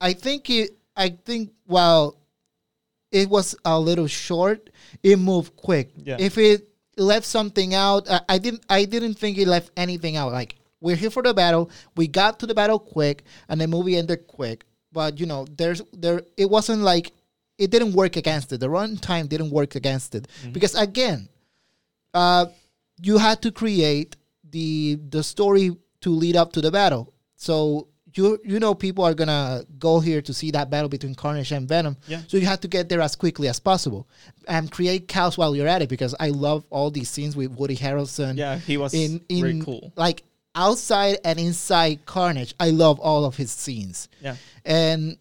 I 0.00 0.12
think 0.14 0.48
it. 0.48 0.70
I 0.96 1.08
think 1.24 1.50
while 1.66 2.19
it 3.12 3.28
was 3.28 3.54
a 3.64 3.78
little 3.78 4.06
short, 4.06 4.70
it 5.02 5.16
moved 5.18 5.56
quick. 5.56 5.90
Yeah. 5.96 6.16
If 6.18 6.38
it 6.38 6.70
left 7.00 7.26
something 7.26 7.74
out. 7.74 8.08
I, 8.08 8.20
I 8.28 8.38
didn't. 8.38 8.64
I 8.68 8.84
didn't 8.84 9.14
think 9.14 9.38
it 9.38 9.48
left 9.48 9.70
anything 9.76 10.16
out. 10.16 10.32
Like 10.32 10.56
we're 10.80 10.96
here 10.96 11.10
for 11.10 11.22
the 11.22 11.34
battle. 11.34 11.70
We 11.96 12.06
got 12.06 12.38
to 12.40 12.46
the 12.46 12.54
battle 12.54 12.78
quick, 12.78 13.24
and 13.48 13.60
the 13.60 13.66
movie 13.66 13.96
ended 13.96 14.26
quick. 14.26 14.64
But 14.92 15.18
you 15.18 15.26
know, 15.26 15.46
there's 15.56 15.82
there. 15.92 16.22
It 16.36 16.48
wasn't 16.48 16.82
like 16.82 17.12
it 17.58 17.70
didn't 17.70 17.92
work 17.92 18.16
against 18.16 18.52
it. 18.52 18.58
The 18.58 18.68
runtime 18.68 19.28
didn't 19.28 19.50
work 19.50 19.74
against 19.74 20.14
it 20.14 20.28
because 20.52 20.74
again, 20.74 21.28
uh, 22.14 22.46
you 23.02 23.18
had 23.18 23.42
to 23.42 23.50
create 23.50 24.16
the 24.48 24.98
the 25.08 25.22
story 25.22 25.76
to 26.02 26.10
lead 26.10 26.36
up 26.36 26.52
to 26.52 26.60
the 26.60 26.70
battle. 26.70 27.12
So 27.36 27.88
you 28.14 28.38
you 28.44 28.58
know 28.60 28.74
people 28.74 29.04
are 29.04 29.14
gonna 29.14 29.64
go 29.78 30.00
here 30.00 30.20
to 30.22 30.32
see 30.34 30.50
that 30.52 30.70
battle 30.70 30.88
between 30.88 31.14
Carnage 31.14 31.52
and 31.52 31.68
Venom. 31.68 31.96
Yeah. 32.08 32.22
So 32.28 32.36
you 32.36 32.46
have 32.46 32.60
to 32.60 32.68
get 32.68 32.88
there 32.88 33.00
as 33.00 33.14
quickly 33.16 33.48
as 33.48 33.60
possible 33.60 34.08
and 34.48 34.70
create 34.70 35.06
chaos 35.08 35.36
while 35.38 35.54
you're 35.54 35.68
at 35.68 35.82
it 35.82 35.88
because 35.88 36.14
I 36.18 36.30
love 36.30 36.64
all 36.70 36.90
these 36.90 37.08
scenes 37.08 37.36
with 37.36 37.50
Woody 37.52 37.76
Harrelson. 37.76 38.36
Yeah, 38.36 38.58
he 38.58 38.76
was 38.76 38.94
In 38.94 39.20
in 39.28 39.40
very 39.40 39.60
cool. 39.60 39.92
like 39.96 40.24
outside 40.54 41.18
and 41.24 41.38
inside 41.38 42.04
Carnage. 42.06 42.54
I 42.58 42.70
love 42.70 42.98
all 43.00 43.24
of 43.24 43.36
his 43.36 43.50
scenes. 43.52 44.08
Yeah. 44.20 44.36
And 44.64 45.16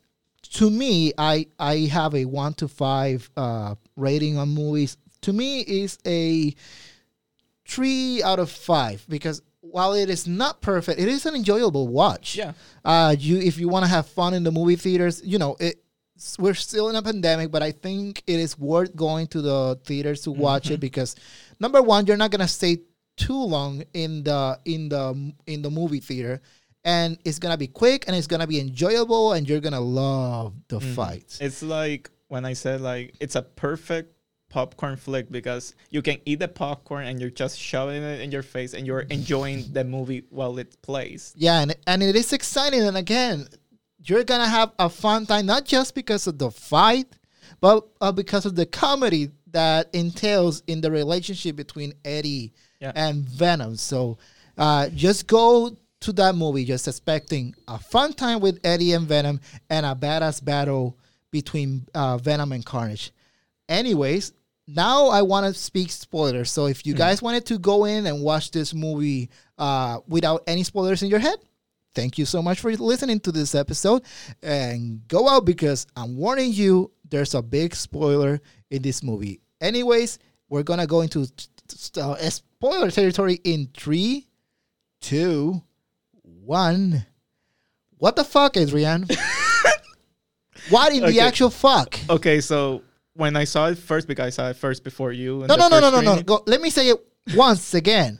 to 0.53 0.69
me, 0.72 1.13
I 1.17 1.46
I 1.60 1.75
have 1.91 2.15
a 2.15 2.25
one 2.25 2.53
to 2.55 2.67
five 2.67 3.29
uh, 3.38 3.75
rating 3.96 4.38
on 4.38 4.50
movies. 4.50 4.98
To 5.22 5.34
me, 5.34 5.60
is 5.62 6.00
a 6.08 6.55
three 7.67 8.24
out 8.24 8.39
of 8.39 8.50
five 8.50 9.05
because 9.08 9.41
while 9.72 9.94
it 9.94 10.10
is 10.10 10.28
not 10.28 10.62
perfect, 10.62 11.00
it 11.00 11.08
is 11.08 11.26
an 11.26 11.36
enjoyable 11.36 11.88
watch. 11.88 12.36
Yeah. 12.36 12.54
Uh, 12.84 13.16
you 13.18 13.38
if 13.40 13.58
you 13.58 13.70
want 13.70 13.86
to 13.86 13.90
have 13.90 14.08
fun 14.08 14.34
in 14.34 14.44
the 14.44 14.52
movie 14.52 14.76
theaters, 14.76 15.22
you 15.24 15.38
know 15.38 15.56
it. 15.60 15.84
We're 16.38 16.54
still 16.54 16.90
in 16.90 16.98
a 16.98 17.02
pandemic, 17.02 17.50
but 17.50 17.64
I 17.64 17.72
think 17.72 18.24
it 18.28 18.42
is 18.42 18.60
worth 18.60 18.94
going 18.94 19.28
to 19.28 19.42
the 19.42 19.80
theaters 19.86 20.24
to 20.24 20.32
watch 20.32 20.70
it 20.70 20.82
because 20.82 21.16
number 21.62 21.82
one, 21.82 22.08
you're 22.08 22.18
not 22.18 22.30
gonna 22.32 22.48
stay 22.48 22.80
too 23.16 23.42
long 23.42 23.84
in 23.94 24.24
the 24.24 24.60
in 24.66 24.90
the 24.90 25.34
in 25.48 25.62
the 25.62 25.70
movie 25.70 26.02
theater, 26.02 26.42
and 26.84 27.18
it's 27.24 27.40
gonna 27.40 27.58
be 27.58 27.68
quick 27.68 28.04
and 28.08 28.18
it's 28.18 28.28
gonna 28.28 28.48
be 28.48 28.60
enjoyable, 28.60 29.32
and 29.32 29.48
you're 29.48 29.62
gonna 29.62 29.80
love 29.80 30.54
the 30.68 30.82
fights. 30.82 31.40
It's 31.40 31.64
like 31.64 32.10
when 32.28 32.44
I 32.44 32.52
said 32.52 32.82
like 32.82 33.16
it's 33.22 33.36
a 33.36 33.42
perfect 33.42 34.19
popcorn 34.50 34.98
flick 34.98 35.32
because 35.32 35.75
you 35.89 36.01
can 36.01 36.18
eat 36.25 36.39
the 36.39 36.48
popcorn 36.48 37.06
and 37.06 37.20
you're 37.22 37.29
just 37.29 37.58
shoving 37.60 38.01
it 38.03 38.20
in 38.22 38.32
your 38.32 38.41
face 38.44 38.74
and 38.74 38.86
you're 38.88 39.01
enjoying 39.01 39.65
the 39.72 39.84
movie 39.84 40.24
while 40.29 40.58
it 40.58 40.82
plays. 40.82 41.34
Yeah, 41.38 41.62
and 41.62 41.75
and 41.88 42.01
it 42.03 42.15
is 42.15 42.34
exciting. 42.34 42.82
And 42.82 42.98
again, 42.98 43.48
you're 44.03 44.24
gonna 44.24 44.48
have 44.48 44.72
a 44.79 44.89
fun 44.89 45.25
time 45.25 45.46
not 45.46 45.65
just 45.65 45.94
because 45.96 46.25
of 46.27 46.38
the 46.39 46.50
fight, 46.51 47.08
but 47.62 47.88
uh, 48.01 48.12
because 48.12 48.46
of 48.46 48.56
the 48.56 48.65
comedy 48.65 49.29
that 49.51 49.89
entails 49.94 50.63
in 50.68 50.82
the 50.82 50.91
relationship 50.91 51.56
between 51.56 51.94
Eddie 52.06 52.53
Yeah. 52.79 52.91
and 52.96 53.27
Venom. 53.27 53.75
So, 53.75 54.18
uh, 54.58 54.89
just 54.89 55.27
go 55.27 55.75
to 56.01 56.13
that 56.13 56.34
movie 56.36 56.63
just 56.65 56.88
expecting 56.88 57.53
a 57.68 57.77
fun 57.77 58.13
time 58.13 58.39
with 58.39 58.60
Eddie 58.63 58.94
and 58.94 59.06
Venom 59.08 59.41
and 59.70 59.86
a 59.86 59.94
badass 59.96 60.44
battle 60.44 60.98
between 61.32 61.86
uh, 61.94 62.18
Venom 62.18 62.51
and 62.53 62.65
Carnage. 62.65 63.12
Anyways, 63.68 64.32
now 64.76 65.08
I 65.08 65.22
want 65.22 65.46
to 65.46 65.60
speak 65.60 65.92
spoilers. 65.92 66.52
So 66.52 66.68
if 66.68 66.86
you 66.86 66.94
guys 66.94 67.22
wanted 67.22 67.46
to 67.48 67.58
go 67.58 67.86
in 67.86 68.06
and 68.06 68.22
watch 68.22 68.52
this 68.52 68.74
movie 68.74 69.30
uh, 69.58 70.00
without 70.08 70.44
any 70.48 70.64
spoilers 70.64 71.02
in 71.02 71.10
your 71.10 71.20
head, 71.20 71.40
thank 71.96 72.18
you 72.18 72.26
so 72.26 72.42
much 72.42 72.60
for 72.60 72.72
listening 72.74 73.20
to 73.22 73.32
this 73.32 73.56
episode. 73.56 74.04
And 74.44 75.08
go 75.08 75.28
out 75.28 75.46
because 75.46 75.88
I'm 75.96 76.16
warning 76.16 76.54
you, 76.54 76.92
there's 77.10 77.34
a 77.34 77.42
big 77.42 77.74
spoiler 77.74 78.42
in 78.70 78.82
this 78.82 79.02
movie. 79.04 79.42
Anyways, 79.60 80.20
we're 80.50 80.64
gonna 80.64 80.88
go 80.88 81.02
into 81.02 81.28
uh, 81.98 82.16
spoiler 82.30 82.92
territory 82.92 83.40
in 83.44 83.70
three, 83.76 84.28
two, 85.02 85.62
one. 86.22 87.06
What 87.98 88.15
the 88.15 88.24
fuck, 88.24 88.56
Adrian? 88.56 89.08
what 90.70 90.93
in 90.93 91.06
the 91.06 91.20
actual 91.20 91.50
fuck? 91.50 92.00
Okay, 92.10 92.39
so 92.39 92.84
when 93.19 93.36
I 93.36 93.43
saw 93.43 93.67
it 93.67 93.77
first, 93.77 94.08
because 94.08 94.27
I 94.27 94.29
saw 94.29 94.49
it 94.49 94.55
first 94.55 94.84
before 94.84 95.12
you. 95.12 95.39
No, 95.39 95.55
the 95.55 95.58
no, 95.58 95.67
no, 95.69 95.79
no, 95.79 96.01
no, 96.01 96.21
no. 96.25 96.43
let 96.47 96.62
me 96.62 96.69
say 96.69 96.89
it 96.89 96.97
once 97.36 97.73
again. 97.73 98.17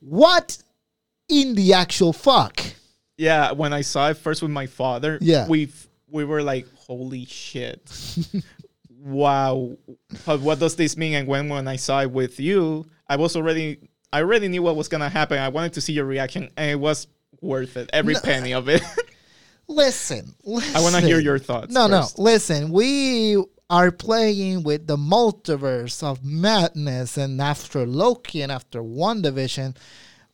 What 0.00 0.58
in 1.28 1.54
the 1.54 1.72
actual 1.74 2.12
fuck? 2.12 2.60
Yeah, 3.16 3.52
when 3.52 3.72
I 3.72 3.82
saw 3.82 4.10
it 4.10 4.16
first 4.16 4.42
with 4.42 4.50
my 4.50 4.66
father, 4.66 5.18
Yeah. 5.20 5.46
we 5.46 5.68
we 6.08 6.24
were 6.24 6.42
like, 6.42 6.66
"Holy 6.74 7.24
shit! 7.26 7.80
wow, 8.88 9.76
but 10.26 10.40
what 10.40 10.58
does 10.58 10.74
this 10.76 10.96
mean?" 10.96 11.14
And 11.14 11.28
when 11.28 11.48
when 11.48 11.68
I 11.68 11.76
saw 11.76 12.00
it 12.00 12.10
with 12.10 12.40
you, 12.40 12.86
I 13.08 13.16
was 13.16 13.36
already 13.36 13.78
I 14.12 14.20
already 14.20 14.48
knew 14.48 14.62
what 14.62 14.74
was 14.76 14.88
gonna 14.88 15.08
happen. 15.08 15.38
I 15.38 15.48
wanted 15.48 15.74
to 15.74 15.80
see 15.80 15.92
your 15.92 16.06
reaction, 16.06 16.48
and 16.56 16.70
it 16.70 16.80
was 16.80 17.06
worth 17.40 17.76
it, 17.76 17.90
every 17.92 18.14
penny 18.16 18.54
of 18.54 18.68
it. 18.68 18.82
Listen, 19.68 20.34
listen. 20.44 20.76
I 20.76 20.80
want 20.80 20.94
to 20.96 21.00
hear 21.00 21.20
your 21.20 21.38
thoughts. 21.38 21.72
No, 21.72 21.88
first. 21.88 22.18
no. 22.18 22.24
Listen, 22.24 22.72
we 22.72 23.36
are 23.70 23.90
playing 23.92 24.64
with 24.64 24.86
the 24.86 24.96
multiverse 24.96 26.02
of 26.02 26.24
madness, 26.24 27.16
and 27.16 27.40
after 27.40 27.86
Loki 27.86 28.42
and 28.42 28.50
after 28.52 28.82
WandaVision, 28.82 29.76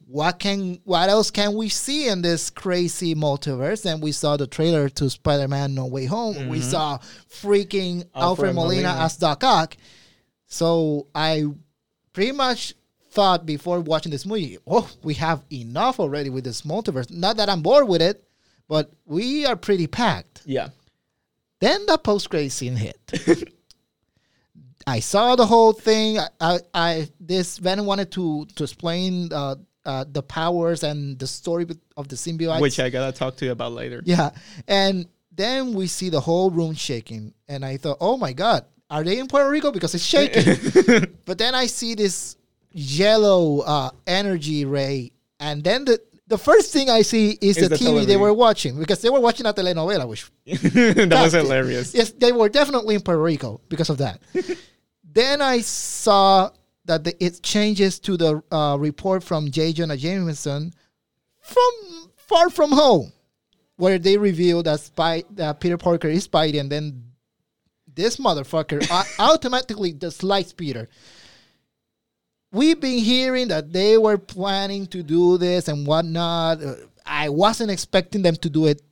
what 0.09 0.39
can 0.39 0.81
what 0.85 1.09
else 1.09 1.31
can 1.31 1.55
we 1.55 1.69
see 1.69 2.09
in 2.09 2.23
this 2.23 2.49
crazy 2.49 3.15
multiverse? 3.15 3.85
And 3.85 4.03
we 4.03 4.13
saw 4.13 4.37
the 4.37 4.47
trailer 4.47 4.89
to 4.91 5.11
Spider-Man: 5.11 5.75
No 5.75 5.87
Way 5.87 6.07
Home. 6.07 6.49
We 6.49 6.61
saw 6.61 6.99
freaking 7.29 8.05
Alfred, 8.15 8.15
Mm-hmm. 8.15 8.19
Alfred 8.23 8.55
Molina, 8.55 8.89
Molina. 8.89 9.05
as 9.05 9.17
Doc 9.17 9.45
Ock. 9.45 9.77
So 10.47 11.09
I 11.15 11.45
pretty 12.13 12.33
much 12.33 12.75
thought 13.11 13.45
before 13.47 13.81
watching 13.81 14.13
this 14.13 14.25
movie, 14.27 14.59
oh, 14.67 14.89
we 15.03 15.15
have 15.15 15.43
enough 15.53 15.99
already 16.01 16.31
with 16.31 16.45
this 16.45 16.63
multiverse. 16.63 17.11
Not 17.11 17.37
that 17.39 17.49
I'm 17.49 17.63
bored 17.63 17.89
with 17.89 18.01
it, 18.03 18.23
but 18.69 18.93
we 19.07 19.45
are 19.45 19.57
pretty 19.57 19.87
packed. 19.89 20.43
Yeah, 20.47 20.69
Then 21.61 21.87
the 21.87 21.99
post 21.99 22.31
credit 22.31 22.53
scene 22.53 22.77
hit. 22.77 22.99
I 24.87 25.01
saw 25.01 25.35
the 25.35 25.47
whole 25.47 25.73
thing. 25.73 26.19
I, 26.19 26.29
I, 26.41 26.59
I 26.75 27.09
this 27.19 27.59
Venom 27.59 27.87
wanted 27.87 28.13
to 28.13 28.47
to 28.55 28.63
explain 28.63 29.33
uh, 29.33 29.57
uh, 29.85 30.05
the 30.11 30.23
powers 30.23 30.83
and 30.83 31.19
the 31.19 31.27
story 31.27 31.67
of 31.97 32.09
the 32.09 32.17
symbiote. 32.17 32.61
which 32.61 32.79
I 32.79 32.91
gotta 32.91 33.17
talk 33.17 33.37
to 33.37 33.47
you 33.47 33.53
about 33.53 33.73
later. 33.73 34.03
yeah, 34.05 34.31
and 34.69 35.07
then 35.33 35.75
we 35.75 35.87
see 35.87 36.09
the 36.09 36.21
whole 36.21 36.51
room 36.51 36.75
shaking, 36.75 37.35
and 37.49 37.65
I 37.65 37.79
thought, 37.79 37.99
oh 38.01 38.17
my 38.17 38.33
god, 38.33 38.65
are 38.91 39.03
they 39.03 39.19
in 39.19 39.27
Puerto 39.27 39.51
Rico 39.51 39.73
because 39.73 39.95
it's 39.95 40.05
shaking? 40.05 41.17
but 41.25 41.39
then 41.39 41.55
I 41.55 41.67
see 41.67 41.95
this 41.95 42.37
yellow 42.71 43.61
uh, 43.61 43.91
energy 44.07 44.65
ray, 44.65 45.13
and 45.41 45.65
then 45.65 45.85
the 45.85 46.01
the 46.29 46.39
first 46.39 46.73
thing 46.73 46.91
I 46.91 47.03
see 47.03 47.39
is, 47.41 47.57
Is 47.57 47.69
the, 47.69 47.77
the 47.77 47.85
TV 47.85 48.05
they 48.05 48.17
were 48.17 48.35
watching 48.35 48.79
because 48.79 49.01
they 49.01 49.11
were 49.11 49.21
watching 49.21 49.47
a 49.47 49.53
telenovela, 49.53 50.09
which 50.09 50.29
that 50.45 51.21
was 51.23 51.33
hilarious. 51.33 51.95
Yes, 51.95 52.11
they 52.11 52.33
were 52.33 52.49
definitely 52.49 52.97
in 52.97 53.01
Puerto 53.01 53.23
Rico 53.23 53.61
because 53.69 53.91
of 53.91 53.99
that. 53.99 54.21
then 55.05 55.41
I 55.41 55.61
saw 55.61 56.51
that 56.85 57.05
the, 57.05 57.25
it 57.25 57.43
changes 57.43 57.99
to 58.01 58.17
the 58.17 58.43
uh, 58.51 58.77
report 58.79 59.23
from 59.23 59.51
J. 59.51 59.73
Jonah 59.73 59.97
Jameson 59.97 60.73
from 61.41 62.11
Far 62.17 62.51
From 62.51 62.73
Home, 62.73 63.13
where 63.77 63.99
they 63.99 64.17
reveal 64.19 64.63
that, 64.65 64.81
Spy, 64.81 65.23
that 65.31 65.61
Peter 65.61 65.77
Parker 65.77 66.09
is 66.09 66.27
Spidey, 66.27 66.59
and 66.59 66.71
then 66.71 67.05
this 67.95 68.17
motherfucker 68.17 68.85
au- 68.91 69.25
automatically 69.33 69.93
dislikes 69.93 70.53
Peter. 70.53 70.89
We've 72.53 72.81
been 72.81 72.99
hearing 72.99 73.49
that 73.49 73.73
they 73.73 73.99
were 73.99 74.19
planning 74.19 74.87
to 74.89 75.03
do 75.03 75.37
this 75.37 75.69
and 75.69 75.87
whatnot. 75.87 76.63
Uh, 76.63 76.75
I 77.05 77.29
wasn't 77.29 77.71
expecting 77.71 78.23
them 78.23 78.37
to 78.37 78.51
do 78.51 78.67
it 78.67 78.83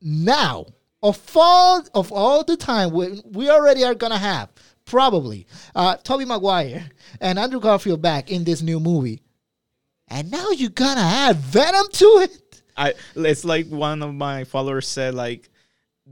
now 0.00 0.66
of 1.02 1.20
all 1.36 1.84
of 1.94 2.12
all 2.12 2.44
the 2.44 2.56
time 2.56 2.90
we, 2.92 3.20
we 3.24 3.50
already 3.50 3.84
are 3.84 3.94
gonna 3.94 4.18
have 4.18 4.48
probably 4.84 5.46
uh 5.74 5.96
Tobey 5.96 6.24
Maguire 6.24 6.88
and 7.20 7.38
Andrew 7.38 7.60
Garfield 7.60 8.02
back 8.02 8.30
in 8.30 8.44
this 8.44 8.62
new 8.62 8.80
movie. 8.80 9.22
And 10.08 10.30
now 10.30 10.50
you're 10.50 10.70
gonna 10.70 11.00
add 11.00 11.36
Venom 11.36 11.86
to 11.92 12.04
it? 12.22 12.62
I 12.76 12.94
it's 13.14 13.44
like 13.44 13.66
one 13.68 14.02
of 14.02 14.14
my 14.14 14.44
followers 14.44 14.88
said 14.88 15.14
like 15.14 15.48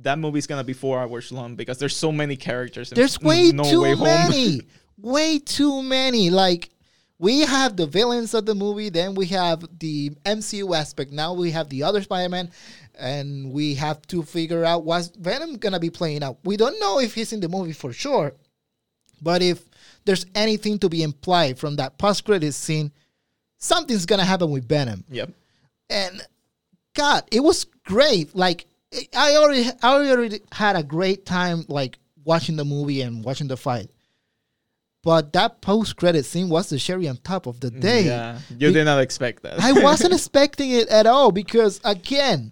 that 0.02 0.18
movie's 0.18 0.46
gonna 0.46 0.64
be 0.64 0.72
four 0.74 1.00
hours 1.00 1.32
long 1.32 1.56
because 1.56 1.78
there's 1.78 1.96
so 1.96 2.12
many 2.12 2.36
characters. 2.36 2.90
There's 2.90 3.20
way 3.20 3.50
no 3.52 3.64
too 3.64 3.82
way 3.82 3.94
many. 3.94 4.60
way 4.98 5.38
too 5.38 5.82
many. 5.82 6.30
Like 6.30 6.70
we 7.18 7.40
have 7.40 7.76
the 7.76 7.86
villains 7.86 8.34
of 8.34 8.44
the 8.46 8.54
movie, 8.54 8.88
then 8.90 9.14
we 9.14 9.26
have 9.26 9.64
the 9.78 10.10
MCU 10.24 10.76
aspect. 10.76 11.12
Now 11.12 11.32
we 11.32 11.50
have 11.52 11.68
the 11.68 11.82
other 11.82 12.02
Spider-Man, 12.02 12.50
and 12.98 13.52
we 13.52 13.74
have 13.74 14.02
to 14.08 14.22
figure 14.22 14.64
out 14.64 14.84
what's 14.84 15.08
Venom 15.08 15.56
gonna 15.56 15.80
be 15.80 15.90
playing 15.90 16.22
out. 16.22 16.38
We 16.44 16.56
don't 16.56 16.78
know 16.78 17.00
if 17.00 17.14
he's 17.14 17.32
in 17.32 17.40
the 17.40 17.48
movie 17.48 17.72
for 17.72 17.92
sure, 17.92 18.32
but 19.22 19.42
if 19.42 19.64
there's 20.04 20.26
anything 20.34 20.78
to 20.80 20.88
be 20.88 21.02
implied 21.02 21.58
from 21.58 21.76
that 21.76 21.96
post-credit 21.98 22.52
scene, 22.52 22.92
something's 23.58 24.06
gonna 24.06 24.24
happen 24.24 24.50
with 24.50 24.68
Venom 24.68 25.04
Yep. 25.10 25.30
and 25.88 26.22
God, 26.94 27.24
it 27.30 27.40
was 27.40 27.64
great. 27.84 28.34
Like 28.34 28.66
I 29.14 29.36
already, 29.36 29.68
I 29.82 29.94
already 29.94 30.40
had 30.52 30.76
a 30.76 30.82
great 30.82 31.26
time 31.26 31.64
like 31.68 31.98
watching 32.24 32.56
the 32.56 32.64
movie 32.64 33.02
and 33.02 33.24
watching 33.24 33.48
the 33.48 33.56
fight. 33.56 33.90
But 35.06 35.32
that 35.34 35.60
post 35.60 35.94
credit 35.94 36.24
scene 36.26 36.48
was 36.48 36.68
the 36.68 36.78
cherry 36.86 37.06
on 37.06 37.16
top 37.18 37.46
of 37.46 37.60
the 37.60 37.70
day. 37.70 38.02
Yeah, 38.06 38.40
you 38.50 38.68
Be- 38.68 38.74
did 38.74 38.84
not 38.90 38.98
expect 39.00 39.44
that. 39.44 39.60
I 39.60 39.70
wasn't 39.88 40.12
expecting 40.18 40.70
it 40.72 40.88
at 40.88 41.06
all 41.06 41.30
because 41.30 41.80
again, 41.84 42.50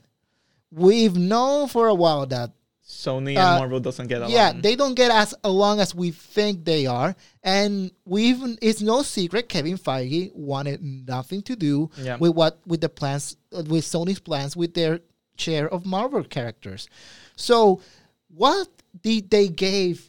we've 0.70 1.16
known 1.16 1.66
for 1.66 1.88
a 1.88 1.94
while 2.02 2.26
that 2.26 2.50
Sony 2.86 3.30
and 3.30 3.38
Uh, 3.38 3.58
Marvel 3.58 3.80
doesn't 3.80 4.06
get 4.06 4.18
along. 4.22 4.30
yeah, 4.30 4.52
they 4.54 4.76
don't 4.76 4.94
get 4.94 5.10
as 5.10 5.34
along 5.42 5.80
as 5.80 5.94
we 5.96 6.12
think 6.12 6.64
they 6.64 6.86
are, 6.86 7.16
and 7.42 7.90
we 8.04 8.22
even 8.32 8.56
it's 8.62 8.80
no 8.80 9.02
secret 9.02 9.48
Kevin 9.48 9.76
Feige 9.76 10.30
wanted 10.34 10.78
nothing 11.14 11.42
to 11.42 11.56
do 11.56 11.90
Yeah. 11.98 12.18
with 12.22 12.34
what 12.38 12.60
with 12.70 12.80
the 12.82 12.88
plans 12.88 13.36
uh, 13.52 13.64
with 13.66 13.84
Sony's 13.84 14.20
plans 14.20 14.54
with 14.56 14.74
their 14.74 15.00
share 15.36 15.66
of 15.74 15.84
Marvel 15.84 16.22
characters. 16.22 16.88
So, 17.34 17.80
what 18.28 18.68
did 19.02 19.28
they 19.34 19.48
gave 19.48 20.08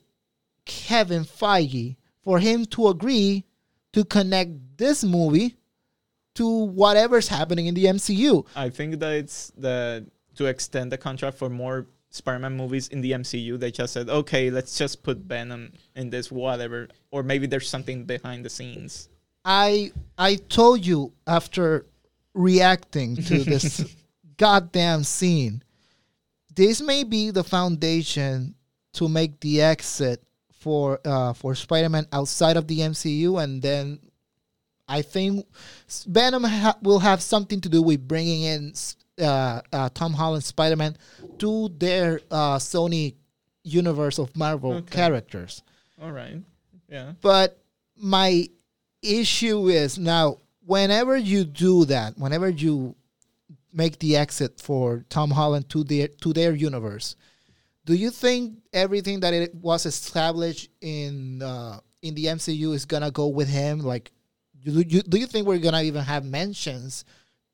Kevin 0.66 1.24
Feige 1.26 1.96
for 2.26 2.40
him 2.40 2.66
to 2.66 2.90
agree 2.90 3.46
to 3.94 4.04
connect 4.04 4.52
this 4.78 5.06
movie 5.06 5.56
to 6.34 6.66
whatever's 6.66 7.30
happening 7.30 7.68
in 7.68 7.74
the 7.76 7.86
MCU? 7.86 8.46
I 8.56 8.70
think 8.70 9.00
that 9.00 9.14
it's 9.14 9.54
the 9.58 10.06
to 10.36 10.48
extend 10.48 10.92
the 10.92 10.98
contract 10.98 11.38
for 11.38 11.50
more 11.50 11.88
Spider-Man 12.10 12.58
movies 12.58 12.90
in 12.90 13.00
the 13.00 13.12
MCU. 13.12 13.58
They 13.58 13.72
just 13.72 13.94
said, 13.94 14.10
okay, 14.10 14.50
let's 14.50 14.78
just 14.78 15.02
put 15.04 15.20
Venom 15.20 15.72
in 15.96 16.10
this 16.10 16.30
whatever, 16.30 16.90
or 17.12 17.24
maybe 17.24 17.48
there's 17.48 17.70
something 17.70 18.04
behind 18.04 18.44
the 18.44 18.50
scenes. 18.50 19.08
I 19.46 19.92
I 20.18 20.36
told 20.36 20.86
you 20.86 21.14
after 21.28 21.86
reacting 22.34 23.16
to 23.16 23.44
this 23.44 23.96
goddamn 24.38 25.04
scene, 25.04 25.64
this 26.54 26.82
may 26.82 27.04
be 27.04 27.32
the 27.32 27.44
foundation 27.44 28.56
to 28.94 29.08
make 29.08 29.40
the 29.42 29.62
exit 29.62 30.22
for 30.66 31.00
uh, 31.06 31.34
for 31.34 31.54
Spider-Man 31.54 32.08
outside 32.12 32.58
of 32.58 32.66
the 32.68 32.80
MCU, 32.80 33.38
and 33.44 33.62
then 33.62 34.00
I 34.88 35.04
think 35.04 35.46
Venom 36.08 36.44
ha- 36.44 36.80
will 36.82 37.00
have 37.00 37.22
something 37.22 37.62
to 37.62 37.70
do 37.70 37.82
with 37.84 38.08
bringing 38.08 38.42
in 38.54 38.74
uh, 39.22 39.62
uh, 39.72 39.90
Tom 39.94 40.14
Holland 40.14 40.44
Spider-Man 40.44 40.98
to 41.38 41.70
their 41.78 42.20
uh, 42.32 42.58
Sony 42.58 43.14
universe 43.64 44.18
of 44.20 44.36
Marvel 44.36 44.74
Okay. 44.82 44.96
characters. 45.02 45.62
All 46.02 46.12
right, 46.12 46.42
yeah, 46.90 47.14
But 47.22 47.62
my 47.96 48.50
issue 49.02 49.68
is 49.70 49.98
now 50.00 50.40
whenever 50.66 51.16
you 51.16 51.46
do 51.46 51.86
that, 51.86 52.18
whenever 52.18 52.50
you 52.50 52.96
make 53.72 54.00
the 54.00 54.18
exit 54.18 54.60
for 54.60 55.06
Tom 55.10 55.30
Holland 55.32 55.70
to 55.70 55.84
their 55.84 56.08
to 56.24 56.34
their 56.34 56.54
universe, 56.56 57.16
do 57.86 57.94
you 57.94 58.10
think 58.12 58.58
everything 58.74 59.20
that 59.22 59.34
it 59.34 59.54
was 59.56 59.86
established 59.86 60.70
in 60.82 61.42
uh, 61.42 61.80
in 62.02 62.16
the 62.16 62.26
MCU 62.26 62.74
is 62.74 62.86
gonna 62.86 63.12
go 63.12 63.28
with 63.28 63.48
him? 63.50 63.80
Like, 63.80 64.12
do 64.64 64.82
you 64.82 65.02
do 65.02 65.18
you 65.18 65.28
think 65.28 65.48
we're 65.48 65.60
gonna 65.60 65.84
even 65.84 66.04
have 66.04 66.26
mentions 66.26 67.06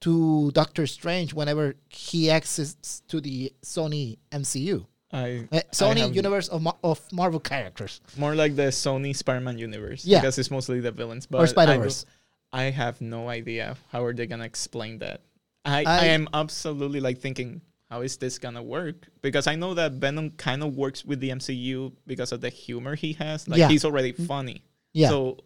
to 0.02 0.50
Doctor 0.52 0.88
Strange 0.88 1.34
whenever 1.34 1.76
he 1.90 2.30
exits 2.32 3.02
to 3.08 3.22
the 3.22 3.54
Sony 3.64 4.18
MCU, 4.32 4.86
I, 5.12 5.48
Uh, 5.52 5.58
I 5.58 5.62
Sony 5.72 6.00
have 6.02 6.16
universe 6.16 6.48
of, 6.48 6.66
of 6.84 7.00
Marvel 7.14 7.40
characters 7.40 8.02
more 8.18 8.34
like 8.34 8.56
the 8.56 8.72
Sony 8.74 9.16
Spider-Man 9.16 9.58
universe. 9.60 10.04
Yeah. 10.06 10.20
because 10.22 10.40
it's 10.40 10.50
mostly 10.50 10.80
the 10.80 10.92
villains. 10.92 11.28
But 11.28 11.40
or 11.40 11.44
I 11.44 11.48
Spider 11.48 11.74
do- 11.76 11.84
Verse? 11.84 12.06
I 12.54 12.64
have 12.72 13.00
no 13.00 13.30
idea 13.30 13.78
how 13.92 14.04
are 14.04 14.14
they 14.14 14.26
gonna 14.26 14.46
explain 14.46 14.98
that. 15.00 15.22
I, 15.64 15.84
I- 15.84 16.00
I 16.00 16.06
am 16.18 16.28
absolutely 16.34 17.00
like 17.00 17.20
thinking 17.20 17.62
how 17.92 18.00
is 18.02 18.16
this 18.16 18.40
gonna 18.40 18.64
work 18.64 19.10
because 19.22 19.48
I 19.48 19.56
know 19.56 19.74
that 19.74 19.92
Venom 19.92 20.32
kind 20.32 20.64
of 20.64 20.78
works 20.78 21.04
with 21.04 21.20
the 21.20 21.30
MCU 21.30 21.92
because 22.08 22.32
of 22.32 22.40
the 22.40 22.48
humor 22.48 22.96
he 22.96 23.12
has. 23.14 23.50
Like 23.50 23.60
Yeah. 23.60 23.68
he's 23.68 23.84
already 23.84 24.14
mm-hmm. 24.14 24.26
funny. 24.26 24.64
Yeah. 24.94 25.10
So 25.10 25.40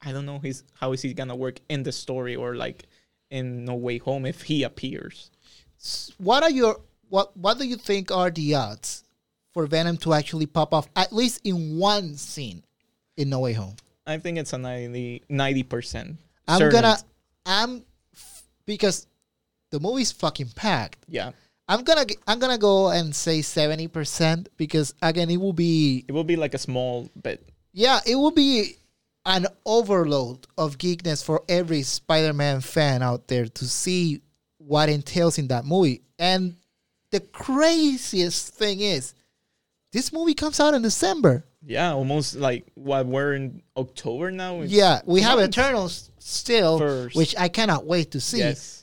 I 0.00 0.10
don't 0.12 0.24
know 0.24 0.38
he's 0.38 0.64
how 0.72 0.92
is 0.92 1.02
he 1.02 1.12
gonna 1.12 1.36
work 1.36 1.60
in 1.68 1.82
the 1.82 1.92
story 1.92 2.34
or 2.34 2.56
like 2.56 2.86
in 3.30 3.66
No 3.66 3.74
Way 3.74 3.98
Home 3.98 4.24
if 4.24 4.40
he 4.40 4.62
appears. 4.62 5.30
What 6.16 6.42
are 6.42 6.50
your 6.50 6.80
what 7.10 7.36
what 7.36 7.58
do 7.58 7.66
you 7.66 7.76
think 7.76 8.10
are 8.10 8.30
the 8.30 8.54
odds 8.54 9.04
for 9.52 9.66
Venom 9.66 9.98
to 9.98 10.14
actually 10.14 10.46
pop 10.46 10.72
off 10.72 10.88
at 10.96 11.12
least 11.12 11.42
in 11.44 11.76
one 11.76 12.16
scene 12.16 12.64
in 13.18 13.28
No 13.28 13.40
Way 13.40 13.52
Home? 13.52 13.76
I 14.06 14.16
think 14.16 14.38
it's 14.38 14.54
a 14.54 14.58
90 14.58 15.62
percent. 15.64 16.16
I'm 16.48 16.70
gonna 16.70 16.96
I'm 17.44 17.84
f- 18.14 18.44
because 18.64 19.06
the 19.68 19.78
movie's 19.78 20.10
fucking 20.10 20.52
packed. 20.56 21.04
yeah. 21.06 21.32
I'm 21.68 21.84
gonna 21.84 22.04
I'm 22.26 22.38
gonna 22.38 22.58
go 22.58 22.88
and 22.90 23.14
say 23.14 23.40
70% 23.40 24.48
because 24.56 24.94
again 25.00 25.30
it 25.30 25.38
will 25.38 25.52
be 25.52 26.04
It 26.08 26.12
will 26.12 26.24
be 26.24 26.36
like 26.36 26.54
a 26.54 26.58
small 26.58 27.08
bit. 27.22 27.48
yeah, 27.72 28.00
it 28.06 28.16
will 28.16 28.30
be 28.32 28.76
an 29.24 29.46
overload 29.64 30.46
of 30.58 30.78
geekness 30.78 31.24
for 31.24 31.42
every 31.48 31.82
Spider-Man 31.82 32.60
fan 32.60 33.02
out 33.02 33.28
there 33.28 33.46
to 33.46 33.64
see 33.66 34.20
what 34.58 34.88
entails 34.88 35.38
in 35.38 35.46
that 35.48 35.64
movie. 35.64 36.02
And 36.18 36.56
the 37.12 37.20
craziest 37.20 38.54
thing 38.54 38.80
is, 38.80 39.14
this 39.92 40.12
movie 40.12 40.34
comes 40.34 40.58
out 40.58 40.74
in 40.74 40.82
December. 40.82 41.44
Yeah, 41.64 41.92
almost 41.92 42.34
like 42.34 42.66
what 42.74 43.06
we're 43.06 43.34
in 43.34 43.62
October 43.76 44.32
now. 44.32 44.62
Yeah, 44.62 45.00
we 45.06 45.20
have. 45.20 45.38
Eternals 45.38 46.10
still, 46.18 46.78
First. 46.80 47.14
which 47.14 47.36
I 47.38 47.48
cannot 47.48 47.86
wait 47.86 48.10
to 48.12 48.20
see. 48.20 48.38
Yes. 48.38 48.81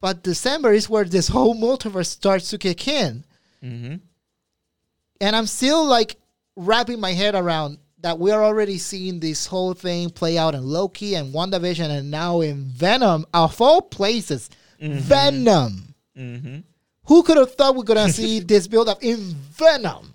But 0.00 0.22
December 0.22 0.72
is 0.72 0.88
where 0.88 1.04
this 1.04 1.28
whole 1.28 1.54
multiverse 1.54 2.06
starts 2.06 2.50
to 2.50 2.58
kick 2.58 2.86
in. 2.86 3.24
Mm-hmm. 3.62 3.96
and 5.20 5.34
I'm 5.34 5.46
still 5.46 5.84
like 5.84 6.16
wrapping 6.54 7.00
my 7.00 7.12
head 7.12 7.34
around 7.34 7.78
that 8.02 8.20
we're 8.20 8.40
already 8.40 8.78
seeing 8.78 9.18
this 9.18 9.46
whole 9.46 9.74
thing 9.74 10.10
play 10.10 10.38
out 10.38 10.54
in 10.54 10.62
Loki 10.62 11.16
and 11.16 11.34
WandaVision 11.34 11.90
and 11.90 12.08
now 12.08 12.40
in 12.40 12.66
Venom 12.66 13.26
of 13.34 13.60
all 13.60 13.82
places. 13.82 14.48
Venom. 14.80 15.94
Mm-hmm. 16.16 16.58
Who 17.06 17.22
could 17.24 17.36
have 17.36 17.54
thought 17.54 17.74
we're 17.74 17.82
gonna 17.82 18.10
see 18.10 18.38
this 18.52 18.68
build 18.68 18.88
up 18.88 19.02
in 19.02 19.16
Venom? 19.16 20.14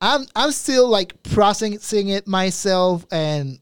I'm 0.00 0.26
I'm 0.36 0.52
still 0.52 0.88
like 0.88 1.20
processing 1.22 2.08
it 2.08 2.28
myself 2.28 3.06
and 3.10 3.58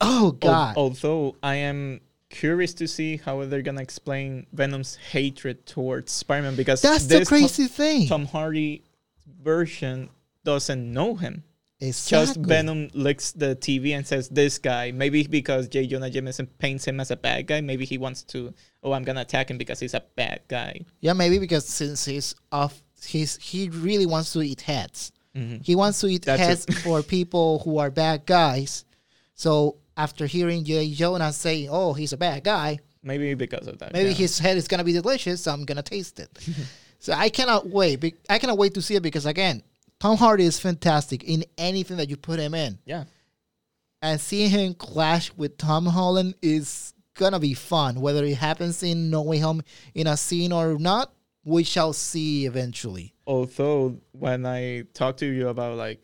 oh 0.00 0.32
god. 0.32 0.76
although 0.76 1.36
I 1.42 1.54
am 1.56 2.00
curious 2.34 2.74
to 2.74 2.88
see 2.88 3.16
how 3.16 3.44
they're 3.44 3.62
gonna 3.62 3.80
explain 3.80 4.46
Venom's 4.52 4.96
hatred 4.96 5.66
towards 5.66 6.10
Spider-Man 6.12 6.56
because 6.56 6.82
That's 6.82 7.06
the 7.06 7.24
crazy 7.24 7.66
thing. 7.68 8.08
Tom, 8.08 8.22
Tom 8.22 8.26
Hardy 8.26 8.82
version 9.42 10.10
doesn't 10.42 10.92
know 10.92 11.14
him. 11.14 11.44
It's 11.80 12.08
just. 12.08 12.36
Venom 12.36 12.90
licks 12.94 13.32
the 13.32 13.56
TV 13.56 13.94
and 13.94 14.06
says, 14.06 14.28
"This 14.28 14.58
guy." 14.58 14.90
Maybe 14.90 15.26
because 15.26 15.68
J. 15.68 15.86
Jonah 15.86 16.10
Jameson 16.10 16.46
paints 16.58 16.84
him 16.86 16.98
as 17.00 17.10
a 17.10 17.16
bad 17.16 17.46
guy. 17.46 17.60
Maybe 17.60 17.84
he 17.84 17.98
wants 17.98 18.22
to. 18.32 18.54
Oh, 18.82 18.92
I'm 18.92 19.04
gonna 19.04 19.20
attack 19.22 19.50
him 19.50 19.58
because 19.58 19.80
he's 19.80 19.94
a 19.94 20.02
bad 20.16 20.40
guy. 20.48 20.80
Yeah, 21.00 21.12
maybe 21.12 21.38
because 21.38 21.66
since 21.66 22.04
he's 22.04 22.34
off, 22.50 22.82
he's 23.06 23.36
he 23.36 23.68
really 23.68 24.06
wants 24.06 24.32
to 24.32 24.42
eat 24.42 24.62
heads. 24.62 25.12
Mhm. 25.36 25.64
He 25.64 25.74
wants 25.74 26.00
to 26.00 26.06
eat 26.06 26.24
That's 26.24 26.40
heads 26.40 26.64
for 26.82 27.02
people 27.02 27.60
who 27.64 27.78
are 27.78 27.90
bad 27.90 28.24
guys. 28.24 28.84
So 29.34 29.76
after 29.96 30.26
hearing 30.26 30.64
J. 30.64 30.90
Jonah 30.92 31.32
say, 31.32 31.68
"Oh, 31.70 31.92
he's 31.92 32.12
a 32.12 32.16
bad 32.16 32.44
guy," 32.44 32.78
Maybe 33.02 33.34
because 33.34 33.66
of 33.66 33.78
that. 33.78 33.92
maybe 33.92 34.10
yeah. 34.10 34.14
his 34.16 34.38
head 34.38 34.56
is 34.56 34.66
gonna 34.68 34.84
be 34.84 34.92
delicious. 34.92 35.42
So 35.42 35.52
I'm 35.52 35.64
gonna 35.64 35.82
taste 35.82 36.18
it. 36.20 36.30
so 36.98 37.12
I 37.12 37.28
cannot 37.28 37.68
wait. 37.68 38.16
I 38.28 38.38
cannot 38.38 38.58
wait 38.58 38.74
to 38.74 38.82
see 38.82 38.94
it 38.96 39.02
because 39.02 39.26
again, 39.26 39.62
Tom 40.00 40.16
Hardy 40.16 40.44
is 40.44 40.58
fantastic 40.58 41.22
in 41.24 41.44
anything 41.58 41.96
that 41.98 42.08
you 42.10 42.16
put 42.16 42.38
him 42.40 42.54
in, 42.54 42.78
Yeah. 42.86 43.04
and 44.02 44.20
seeing 44.20 44.50
him 44.50 44.74
clash 44.74 45.32
with 45.36 45.56
Tom 45.58 45.86
Holland 45.86 46.34
is 46.42 46.92
gonna 47.14 47.38
be 47.40 47.54
fun. 47.54 48.00
Whether 48.00 48.24
it 48.24 48.36
happens 48.36 48.82
in 48.82 49.10
No 49.10 49.22
Way 49.22 49.38
Home 49.38 49.62
in 49.94 50.06
a 50.08 50.16
scene 50.16 50.50
or 50.52 50.78
not, 50.78 51.12
we 51.44 51.62
shall 51.62 51.92
see 51.92 52.46
eventually. 52.46 53.12
although 53.26 53.98
when 54.12 54.44
I 54.44 54.82
talked 54.92 55.18
to 55.20 55.26
you 55.26 55.48
about 55.48 55.76
like 55.78 56.02